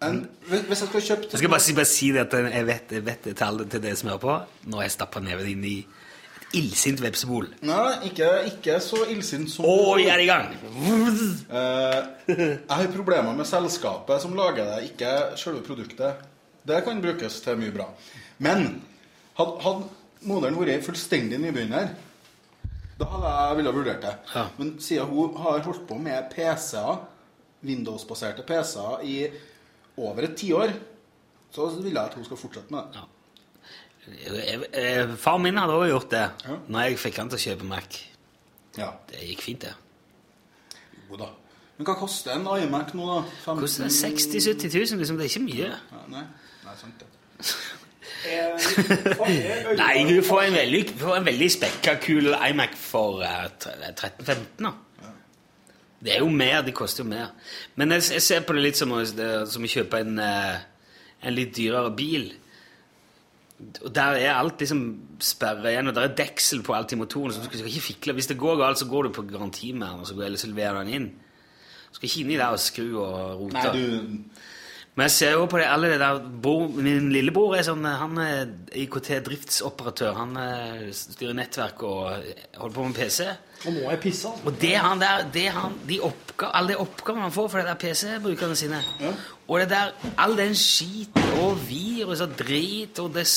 [0.05, 0.17] en,
[0.49, 3.05] Hvis jeg skal kjøpe Jeg skal bare si, bare si det at jeg vet, jeg
[3.05, 4.35] vet det til dere som hører på.
[4.69, 7.49] Nå har jeg stappa neven inn i et illsint vepsebol.
[7.67, 10.53] Nei, ikke, ikke så illsint som Å, vi er i gang!
[10.53, 11.97] Eh,
[12.29, 16.21] Jeg har problemer med selskapet som lager det, ikke selve produktet.
[16.67, 17.89] Det kan brukes til mye bra.
[18.43, 18.81] Men
[19.39, 21.91] hadde, hadde moderen vært fullstendig nybegynner,
[22.97, 24.15] da hadde jeg ville vurdert det.
[24.33, 24.45] Ja.
[24.57, 27.03] Men siden hun har holdt på med PC-er,
[27.67, 29.17] Windows-baserte PC-er, i
[29.97, 30.73] over et tiår,
[31.53, 33.05] så vil jeg at hun skal fortsette med det.
[34.23, 36.55] Jeg, jeg, far min hadde også gjort det Ja.
[36.71, 37.97] når jeg fikk han til å kjøpe Mac.
[38.77, 39.73] Ja, Det gikk fint, det.
[41.09, 41.27] jo da.
[41.77, 43.17] Men hva koster en iMac nå, da?
[43.45, 45.17] 15 Koster 60 000-70 000, liksom.
[45.19, 45.67] Det er ikke mye.
[45.91, 46.23] Ja, nei,
[46.65, 47.07] nei, sant det.
[49.77, 54.71] Nei, du får en veldig, får en veldig spekka, kul iMac for eh, 13-15, da.
[55.97, 57.31] Det er jo mer, det koster jo mer.
[57.75, 60.59] Men jeg, jeg ser på det litt som å, som å kjøpe en, eh,
[61.25, 62.27] en litt dyrere bil.
[63.57, 64.83] Og der er alt liksom
[65.23, 67.33] sperra igjen, og der er deksel på alt i motoren.
[67.33, 68.13] så du skal ikke fikle.
[68.13, 70.83] Hvis det går galt, så går du på garanti med den, og så leverer du
[70.83, 71.09] den inn.
[71.87, 73.57] Du skal ikke inni der og skru og rote.
[73.57, 74.45] Nei, du
[74.97, 78.17] Men jeg ser jo på det, alle det der bro, Min lillebror er sånn Han
[78.17, 78.47] er
[78.81, 80.15] IKT-driftsoperatør.
[80.17, 83.27] Han eh, styrer nettverk og eh, holder på med PC.
[83.67, 84.31] Og nå er jeg pissa.
[84.33, 84.49] altså.
[84.49, 87.69] Og det han der, det han, de oppga, alle de oppgavene han får for de
[87.69, 88.81] der PC-brukerne sine
[89.45, 93.27] Og det der, all den skit og virus og drit og det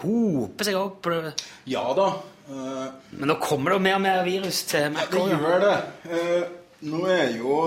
[0.00, 1.36] hoper seg opp på det.
[1.68, 2.12] Ja da.
[2.48, 5.12] Uh, Men nå kommer det jo mer og mer virus til Mac.
[5.12, 5.76] det gjør det.
[6.08, 7.60] Uh, nå er jo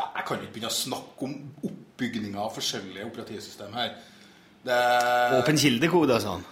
[0.00, 1.36] ja, Jeg kan ikke begynne å snakke om
[1.68, 3.92] oppbygninga av forskjellige operativsystem her.
[4.64, 4.80] Det,
[5.40, 6.42] Åpen kildekode og sånn.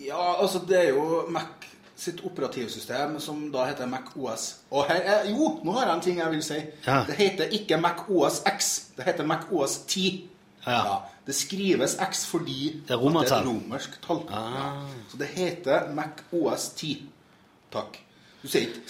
[0.00, 1.66] ja, altså, det er jo Mac
[2.00, 4.62] sitt operativsystem som da heter Mac OS.
[4.72, 6.60] Og her er, jo, nå har jeg en ting jeg vil si.
[6.86, 7.02] Ja.
[7.08, 8.70] Det heter ikke Mac OS X.
[8.96, 10.22] Det heter Mac OS 10.
[10.64, 11.00] Ja.
[11.26, 13.44] Det skrives X fordi Det er romertall.
[13.44, 14.22] det er romersk tall.
[14.32, 14.86] Ah.
[15.12, 17.02] Så det heter Mac OS 10.
[17.72, 18.00] Takk.
[18.42, 18.80] Du sier ikke,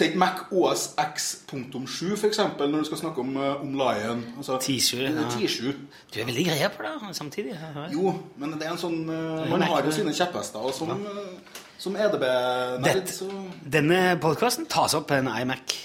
[0.00, 4.24] ikke Mac OS X.7 for eksempel, når du skal snakke om, eh, om Lion.
[4.36, 5.72] Altså, 10.7, det er ja.
[6.14, 7.52] Du er veldig greie på det samtidig.
[7.54, 7.86] ja, ja.
[7.92, 10.74] Jo, men det er en sånn eh, er Man Mac, har jo sine kjepphester, og
[10.74, 13.30] som, eh, som EDB-nerd, så
[13.78, 15.76] Denne podkasten tas opp på en iMac.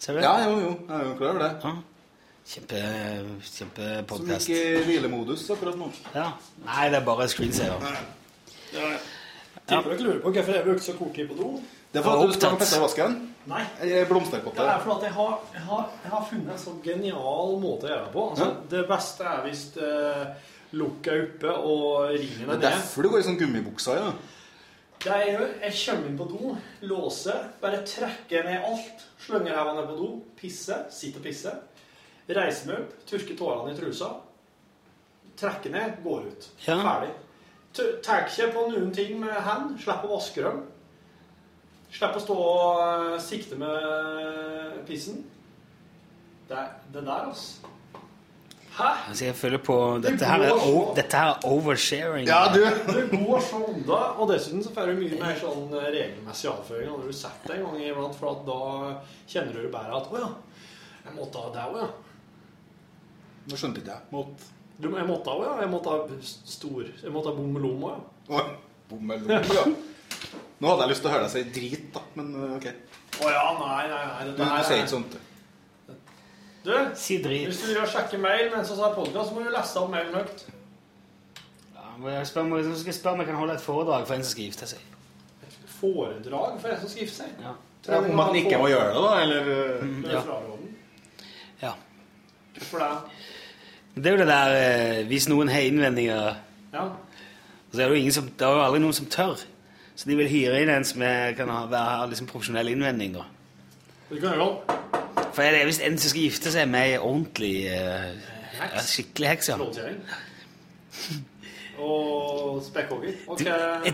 [0.00, 0.26] Ser du det?
[0.26, 0.74] Ja, jo, jo.
[0.88, 1.52] Jeg er jo klar over det.
[1.64, 1.74] Ja.
[2.50, 2.78] Kjempe,
[3.46, 4.48] Som kjempepodkast.
[4.48, 5.92] gikk i hvilemodus akkurat nå.
[6.16, 6.32] Ja.
[6.64, 8.00] Nei, det er bare screensaver.
[8.72, 11.60] Tipper dere lurer på hvorfor jeg brukte så kort tid på do?
[11.90, 12.76] Det er for at du skal Opptatt.
[12.76, 13.14] i vasken.
[13.50, 13.62] Nei.
[14.06, 14.62] Blomsterpotte.
[14.62, 17.88] Det er fordi at jeg har, jeg, har, jeg har funnet en så genial måte
[17.88, 18.26] å gjøre det på.
[18.30, 18.58] Altså, Ja.
[18.74, 23.10] Det beste er hvis uh, lukket er oppe og ringen Det er er derfor du
[23.10, 24.12] går i sånn gummibukser, ja.
[25.00, 26.56] Det jeg gjør, jeg kommer inn på do,
[26.92, 29.06] låser, bare trekker ned alt.
[29.24, 31.56] Slenger ræva ned på do, pisser, sitter og pisser.
[32.30, 34.10] Reiser meg opp, tørker tårene i trusa.
[35.40, 36.50] Trekker ned, går ut.
[36.66, 36.76] Ja.
[36.84, 37.14] Ferdig.
[38.04, 40.60] Tar ikke på noen ting med hendene, Slipper å vaske dem.
[41.90, 42.80] Slipper å stå og
[43.14, 45.24] eh, sikte med pissen.
[46.48, 47.66] Det, er- det der, altså.
[48.80, 52.24] Altså, jeg føler på Dette her er, så, dette her er oversharing.
[52.30, 56.48] Ja, du du går så unna, og dessuten så får du mye mer sånn regelmessig
[56.48, 58.60] avføring når du setter det en gang iblant, for at da
[59.28, 60.30] kjenner du bare at 'Å ja,
[61.04, 61.90] jeg måtte ha det òg, ja'.
[63.50, 64.08] Nå skjønte ikke jeg.
[64.14, 64.48] Mått.
[64.80, 65.52] Du, jeg måtte òg, ja.
[65.60, 68.38] Jeg måtte ha stor Jeg måtte ha bommelom òg, ja.
[68.38, 68.56] Oi,
[68.88, 69.28] bommel.
[69.28, 69.64] Ja.
[70.60, 72.66] Nå hadde jeg lyst til å høre deg si drit, da, men uh, OK.
[73.24, 74.24] Å ja, nei, nei, nei.
[74.28, 75.18] Du, Dette du sier er- ikke sånt.
[76.64, 77.46] Du, Si drit.
[77.48, 80.14] hvis du vil sjekke mail mens vi har podkast, så må du lese opp mailen
[80.18, 80.42] høyt.
[81.74, 81.86] Ja,
[82.18, 84.34] jeg spør, så skal jeg spørre om jeg kan holde et foredrag for en som
[84.34, 84.82] skal gifte seg.
[85.80, 87.32] Foredrag for en som skal gifte seg.
[87.40, 87.54] Ja.
[87.88, 89.12] Ja, om at han ikke må gjøre det, da?
[89.22, 90.20] Eller mm, Det Ja.
[90.20, 90.74] fraråden.
[91.62, 91.72] Ja.
[92.58, 92.90] Hvorfor det?
[93.96, 96.36] Det er jo det der eh, Hvis noen har innvendinger,
[96.74, 96.84] Ja.
[97.72, 99.40] så er det jo ingen som, det er jo aldri noen som tør.
[99.94, 103.18] Så de vil hyre inn en som er, kan ha, være, liksom profesjonell innvending.
[103.18, 103.26] da.
[104.10, 104.78] Det kan jeg gjøre.
[105.34, 108.30] For er det hvis en som skal gifte seg med ei ordentlig uh,
[108.60, 108.94] heks.
[108.94, 109.58] skikkelig heks, ja.
[111.80, 113.12] Og spekkhogger.
[113.26, 113.44] Okay.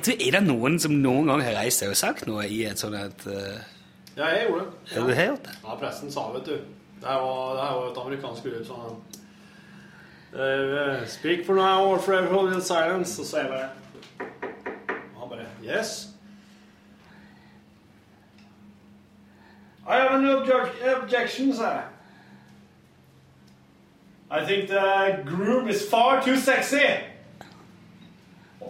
[0.07, 2.81] Du, er det noen som noen gang har reist seg og sagt noe i et
[2.81, 3.61] sånt et uh...
[4.17, 4.95] Ja, jeg gjorde det.
[4.95, 5.55] Har du hørt det?
[5.63, 6.57] Ja, presten sa, vet du.
[6.97, 8.97] Det her var, det et amerikansk gruppe sånn
[10.33, 13.21] uh, Speak for now or forever hold in silence.
[13.21, 13.69] Og så er jeg bare
[15.13, 16.13] Og han bare Yes.
[19.87, 21.85] I have an object, objection, sir.
[24.31, 26.83] I think the groom is far too sexy.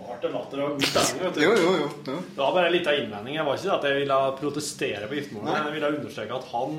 [0.07, 1.41] Hardt latter og god stemning, vet du.
[1.43, 1.87] Jo, jo, jo.
[2.07, 2.17] jo.
[2.35, 3.37] Det var bare litt av innvending.
[3.39, 5.57] Jeg var ikke det at jeg ville protestere på giftermålet.
[5.57, 6.77] Jeg ville understreke at han,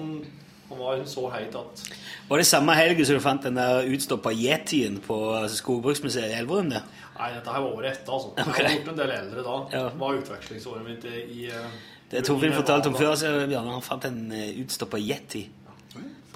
[0.69, 1.83] han var så heit at
[2.27, 5.17] Var det samme helg som du fant den der utstoppa yetien på
[5.53, 6.71] Skogbruksmuseet i Elverum?
[6.73, 6.81] Det?
[7.17, 8.33] Nei, dette her var året etter, altså.
[8.35, 9.59] Jeg har var blitt en del eldre da.
[9.71, 9.85] Ja.
[9.87, 11.77] Det var utvekslingsåret mitt i eh,
[12.11, 15.47] Det Torfinn fortalte om før, så Bjarne han fant en uh, utstoppa yeti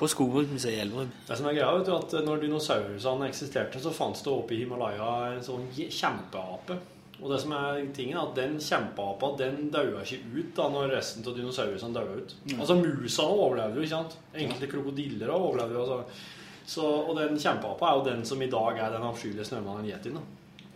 [0.02, 1.12] på Skogbruksmuseet i Elverum.
[1.28, 4.64] Det som er greia, vet du, at når dinosaurene eksisterte, så fantes det oppe i
[4.64, 6.80] Himalaya en sånn kjempeape.
[7.22, 10.96] Og det som er tingen er at den kjempeapa den daua ikke ut da når
[10.96, 12.36] resten av dinosaurene daua ut.
[12.58, 14.18] Altså Musa overlevde jo, ikke sant?
[14.34, 15.84] Enkelte krokodiller overlevde jo.
[15.86, 16.28] Altså.
[16.66, 20.18] Så, og den kjempeapa er jo den som i dag er den avskyelige snømannen yetien.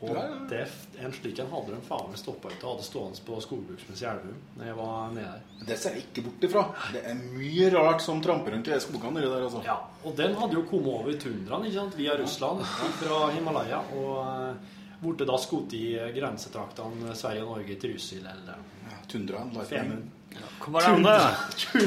[0.03, 0.37] Og Ja, ja.
[0.51, 0.67] det,
[1.01, 4.09] en slik en hadde de faen meg stoppa ut og hadde stående på Skogbruksmuseet i
[4.11, 5.67] Elverum jeg var nede der.
[5.69, 6.63] Det ser jeg ikke bort ifra.
[6.93, 9.63] Det er mye rart som tramper rundt i skogene der, altså.
[9.65, 11.97] Ja, og den hadde jo kommet over tundraen ikke sant?
[11.97, 12.65] via Russland
[12.99, 13.79] fra Himalaya.
[13.95, 15.85] Og eh, borte da skutt i
[16.15, 20.11] grensetraktene Sverige og Norge til eller Ja, Tundraen, Femund.
[20.59, 21.13] Hva var det andre?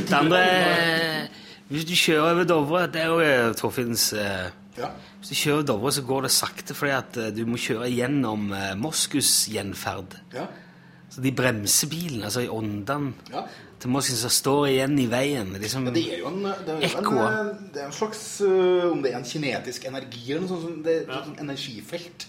[0.08, 4.48] Det andre eh, Hvis du kjører over Dovre Det er jo eh, Torfinns eh,
[4.78, 4.88] Ja.
[5.18, 7.90] Hvis du kjører over Dovre, så går det sakte fordi at eh, du må kjøre
[7.90, 10.16] gjennom eh, Moskus-gjenferd.
[10.36, 10.46] Ja.
[11.10, 13.42] Så de bremser bilen, altså i åndene ja.
[13.80, 15.50] til Moskus som står igjen i veien.
[15.58, 19.12] Liksom, ja, det er jo en, det er en, det er en slags Om det
[19.12, 22.28] er en kinetisk energi eller noe sånt, som- det er et energifelt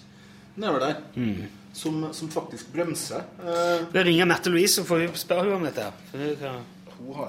[0.56, 1.46] nedover der Mm.
[1.72, 3.22] som, som faktisk bremser.
[3.38, 5.92] Eh, Vi ringer Mette Louise, så får vi spørre henne om dette.
[6.12, 6.60] hun kan...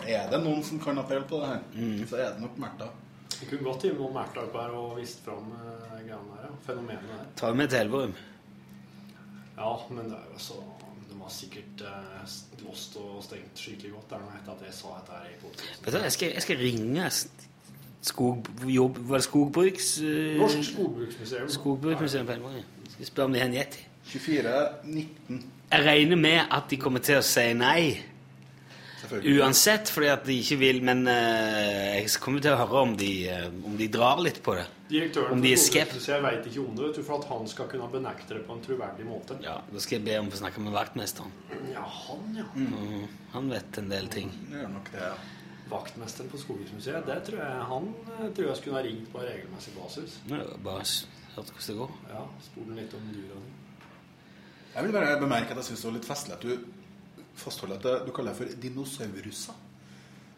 [0.08, 2.08] er det noen som kan ha på det her, Mm.
[2.08, 2.88] så er det nok Märtha.
[3.40, 6.56] Vi kunne godt gitt noen Märtha opp her og vist fram uh, greiene her, ja.
[6.66, 7.26] fenomenet der.
[7.36, 8.14] Ta med til Elverum.
[9.58, 10.54] Ja, men det er jo så
[11.12, 14.94] De har sikkert eh, låst og stengt skikkelig godt der nå etter at jeg sa
[14.98, 17.10] dette her i hva, jeg skal, jeg skal ringe
[18.02, 19.90] skog, jobb, Var det Skogbruks...
[20.02, 21.50] eh, Norsk Skogbruksmuseum.
[21.50, 22.64] Skogbruksmuseum på Elverum.
[23.02, 23.82] Skal spør om de har en yeti.
[24.12, 27.98] 24-19, Jeg regner med at de kommer til å si nei.
[29.12, 33.10] Uansett, fordi at de ikke vil, men uh, jeg kommer til å høre om de,
[33.26, 34.68] uh, om de drar litt på det.
[34.92, 36.12] Direktøren Om de er skeptiske.
[36.12, 38.54] Jeg veit vet ikke om det, du, for at han skal kunne benekte det på
[38.54, 39.40] en troverdig måte.
[39.42, 41.34] Ja, Da skal jeg be om å få snakke med vaktmesteren.
[41.72, 42.46] Ja, han, ja.
[42.54, 43.08] Mm.
[43.34, 44.30] Han vet en del ting.
[44.52, 45.16] Det gjør nok det, ja.
[45.72, 47.90] Vaktmesteren på Skogbruksmuseet, det tror jeg han
[48.20, 50.20] eh, tror jeg skulle ha ringt på regelmessig basis.
[50.30, 50.86] Ja, bare
[51.32, 51.92] s- hørt hvordan det går.
[52.10, 53.52] Ja, spole litt om dyra di.
[54.76, 56.58] Jeg vil bare bemerke at jeg syns det var litt festlig at du
[57.36, 59.54] fastholder at det- du kaller det for dinosaurusser.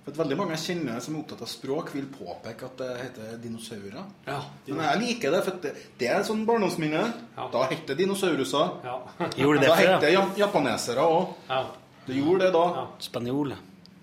[0.03, 2.97] For at Veldig mange jeg kjenner som er opptatt av språk, vil påpeke at det
[3.01, 4.03] heter dinosaurer.
[4.27, 7.13] Ja, Men jeg liker det, for det, det er et sånn barndomsminne.
[7.37, 7.47] Ja.
[7.53, 8.83] Da het det dinosauruser.
[8.83, 8.97] ja.
[9.37, 11.33] Gjorde det Da het det ja- japanesere òg.
[11.49, 11.65] ja.
[12.05, 12.65] Det gjorde det da.
[12.75, 12.87] Ja.
[12.99, 13.55] Spanjole.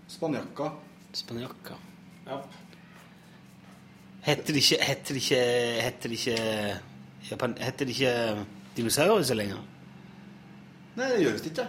[0.08, 0.72] Spanjakker.
[1.12, 1.76] Spanjakker.
[2.26, 2.40] ja.
[4.30, 5.42] Heter det ikke Heter det ikke
[5.84, 6.80] Heter det ikke
[7.30, 8.14] Japan, Heter det ikke
[8.76, 9.60] dinosaurer så lenger?
[10.96, 11.66] Nei, det gjøres ikke.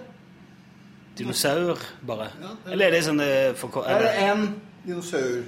[1.17, 2.29] Dinosaur, bare?
[2.41, 5.43] Ja, det- Eller er det sånn det for, er det en dinosaur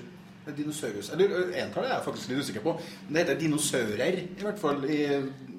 [0.57, 1.09] Dinosaurus.
[1.14, 2.74] Eller entall er jeg faktisk litt usikker på.
[3.07, 4.97] Men det heter dinosaurer, i hvert fall i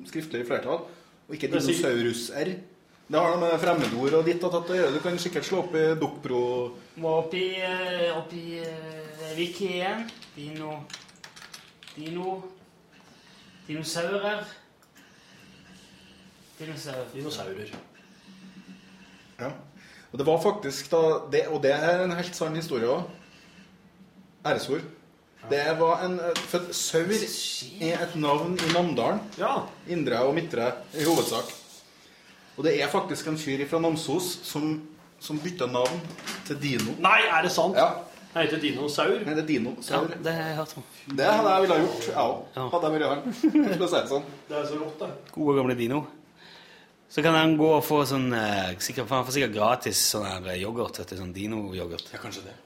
[0.05, 0.85] skriftlig flertall.
[1.29, 2.45] Og ikke dinosaurus er.
[2.45, 2.55] dinosauruser.
[3.09, 4.93] Det har noe med fremmedord og ditt og datt å gjøre.
[4.95, 6.39] Du kan sikkert slå opp i Dokpro
[6.97, 10.07] Må opp i, eh, opp i eh, Wiki igjen.
[10.37, 10.83] Dino
[11.97, 12.43] Dino
[13.69, 14.45] Dinosaurer.
[16.59, 17.07] Dinosaurer.
[17.15, 17.71] Dinosaurer.
[19.39, 19.51] Ja.
[20.13, 21.01] Og det var faktisk da
[21.33, 23.09] det, Og det er en helt sann historie òg.
[24.45, 24.85] Æresord.
[25.51, 27.11] Det var en eh, For saur
[27.81, 29.21] er et navn i Namdalen.
[29.39, 29.65] Ja.
[29.89, 31.53] Indre og midtre i hovedsak.
[32.57, 34.77] Og det er faktisk en fyr fra Namsos som,
[35.19, 36.01] som bytta navn
[36.47, 36.95] til Dino.
[37.03, 37.77] Nei, er det sant?
[37.77, 38.05] Ja.
[38.35, 39.15] Han heter dinosaur.
[39.25, 40.85] Nei, det er Ja, det har jeg hørt om.
[41.15, 42.41] Det hadde jeg ville ha gjort, jeg òg.
[42.57, 42.65] Ja.
[42.73, 43.35] Hadde jeg vært han.
[43.79, 44.25] For å si det sånn.
[44.49, 45.11] Det er så rått, det.
[45.37, 46.01] Gode, gamle Dino.
[47.15, 50.25] Så kan han gå og få sånn eh, sikkert, for Han får sikkert gratis sånn
[50.27, 50.99] her eh, yoghurt.
[50.99, 52.09] vet du, Sånn Dino-yoghurt.
[52.11, 52.57] Ja, kanskje det.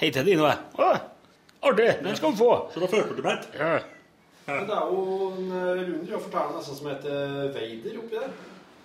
[0.00, 0.46] Hei til Dino.
[0.48, 1.02] jeg.
[1.66, 1.90] Artig!
[2.00, 2.50] Den skal han få.
[2.72, 3.74] Så da føler du deg Ja.
[4.46, 5.02] Men det er jo
[5.34, 8.34] en runder å fortelle nesten som heter Vader oppi der.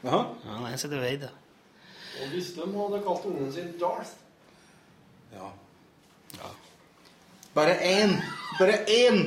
[0.10, 0.22] Aha.
[0.44, 1.34] Ja, han heter Vader.
[2.20, 4.18] Og hvis de hadde kalt ungen sin Darth
[5.32, 5.52] Ja.
[7.54, 8.16] Bare én!
[8.60, 9.22] Bare én!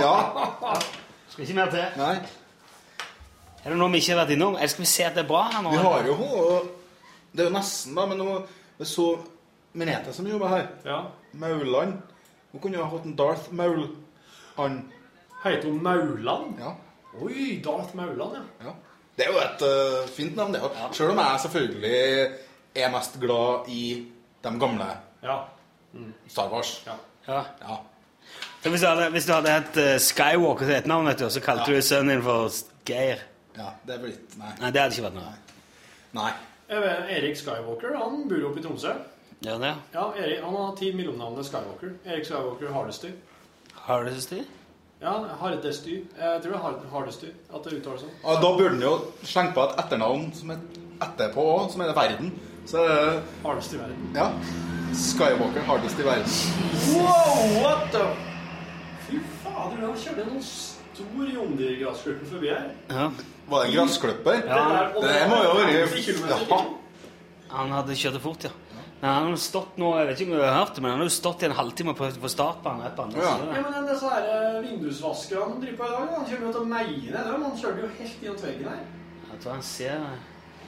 [0.00, 0.14] Ja.
[1.28, 1.84] Skal ikke mer til.
[1.98, 2.16] Nei.
[3.64, 4.58] Er det noe vi ikke har vært innom?
[4.58, 5.72] Eller skal vi se at det er bra her nå?
[5.72, 6.58] Vi har jo henne
[7.34, 8.34] Det er jo nesten, da, men nå
[8.78, 9.08] vi så
[9.74, 10.66] Merete som jobber her.
[10.86, 11.00] Ja.
[11.34, 11.96] Mauland.
[12.52, 13.88] Hun kunne jo ha hatt en Darth Maul.
[14.54, 14.76] Han.
[15.42, 16.60] Heter hun Mauland?
[16.62, 16.76] Ja.
[17.18, 18.68] Oi, Darth Mauland, ja.
[18.68, 18.74] ja.
[19.16, 20.78] Det er jo et uh, fint navn, det òg.
[20.94, 21.98] Sjøl om jeg selvfølgelig
[22.84, 23.82] er mest glad i
[24.44, 24.86] de gamle
[25.24, 25.40] Ja.
[26.28, 26.82] Star Wars.
[26.86, 26.96] ja.
[27.28, 27.44] Ja.
[27.60, 27.76] Ja.
[28.62, 31.40] Så hvis, du hadde, hvis du hadde hett eh, Skywalker til etternavn, vet du, så
[31.44, 31.76] kalte Ja.
[31.76, 32.48] du sønnen din for
[32.88, 33.18] Geir
[33.56, 33.70] ja.
[33.86, 34.52] Det er vel Nei.
[34.60, 35.34] Nei, det hadde ikke vært noe.
[36.16, 36.22] Nei.
[36.22, 36.80] nei.
[36.80, 38.94] vet, Erik Skywalker han bor oppe i Tromsø.
[39.44, 39.74] Ja, det?
[39.94, 41.92] Ja, Erik, Han har ti mellomnavnet Skywalker.
[42.04, 43.12] Erik Skywalker Hardesty.
[43.86, 44.42] Har du det styr?
[45.02, 46.00] Ja, Hardesty.
[46.18, 48.16] Jeg tror det er Hardesty at det uttales sånn.
[48.24, 50.62] Ja, da burde han jo slenge på et etternavn som er
[51.04, 52.32] etterpå òg, som er det verden.
[52.66, 54.06] Så er det Hardest i verden.
[54.14, 54.30] Ja.
[54.94, 56.30] Skywalker hardest i verden.
[56.94, 58.04] Wow, what the
[59.08, 62.70] Fy fader, han kjørte noen stor jomdyrgrassklippe forbi her.
[62.90, 63.08] Ja.
[63.50, 64.38] Var det en gressklipper?
[64.40, 66.70] Det er- det er må jo 50 være kilometer.
[67.50, 68.50] Han hadde kjørt det fort, ja.
[69.02, 71.00] Men han hadde stått nå, jeg vet ikke om du har hørt det, men han
[71.00, 73.36] har jo stått i en halvtime og prøvd å få start på andre Ja.
[73.36, 73.54] siden.
[73.54, 76.60] Ja, men disse her eh, vindusvaskerne han driver på i dag, han kommer jo til
[76.62, 77.42] å meie ned dem.
[77.42, 78.80] Han kjørte jo helt inn til veggen her.
[79.32, 80.00] Jeg tror han ser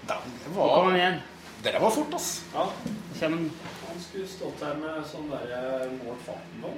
[0.07, 1.21] Det kommer var, han igjen.
[1.73, 2.43] Det var fort, ass.
[2.55, 3.49] Ja, Nå han.
[4.05, 6.75] skulle stått her med sånn der målt farten på.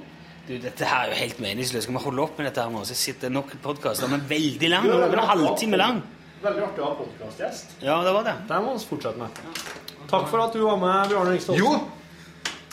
[0.48, 1.84] Du, dette her er jo helt meningsløst.
[1.84, 2.84] Skal vi holde opp med dette her nå?
[2.88, 4.86] Så sitter nok podkaster, er veldig lang.
[4.88, 5.98] Er en halvtime lang.
[6.40, 7.74] Veldig artig å ha podkastgjest.
[7.82, 8.34] Ja, det var det.
[8.48, 9.42] Det må vi fortsette med.
[10.08, 11.58] Takk for at du var med, Bjarne Ringstad.
[11.58, 11.74] Jo,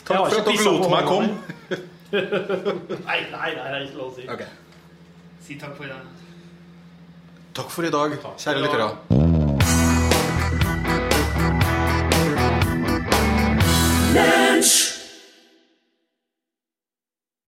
[0.06, 1.82] takk for at dere pisset lot meg komme.
[2.14, 4.28] Nei, nei, nei, det er ikke lov å si.
[4.30, 4.46] Ok.
[5.44, 6.24] Si takk for i dag.
[7.60, 9.25] Takk for i dag, kjære lyttere.
[14.16, 14.95] Avalanche.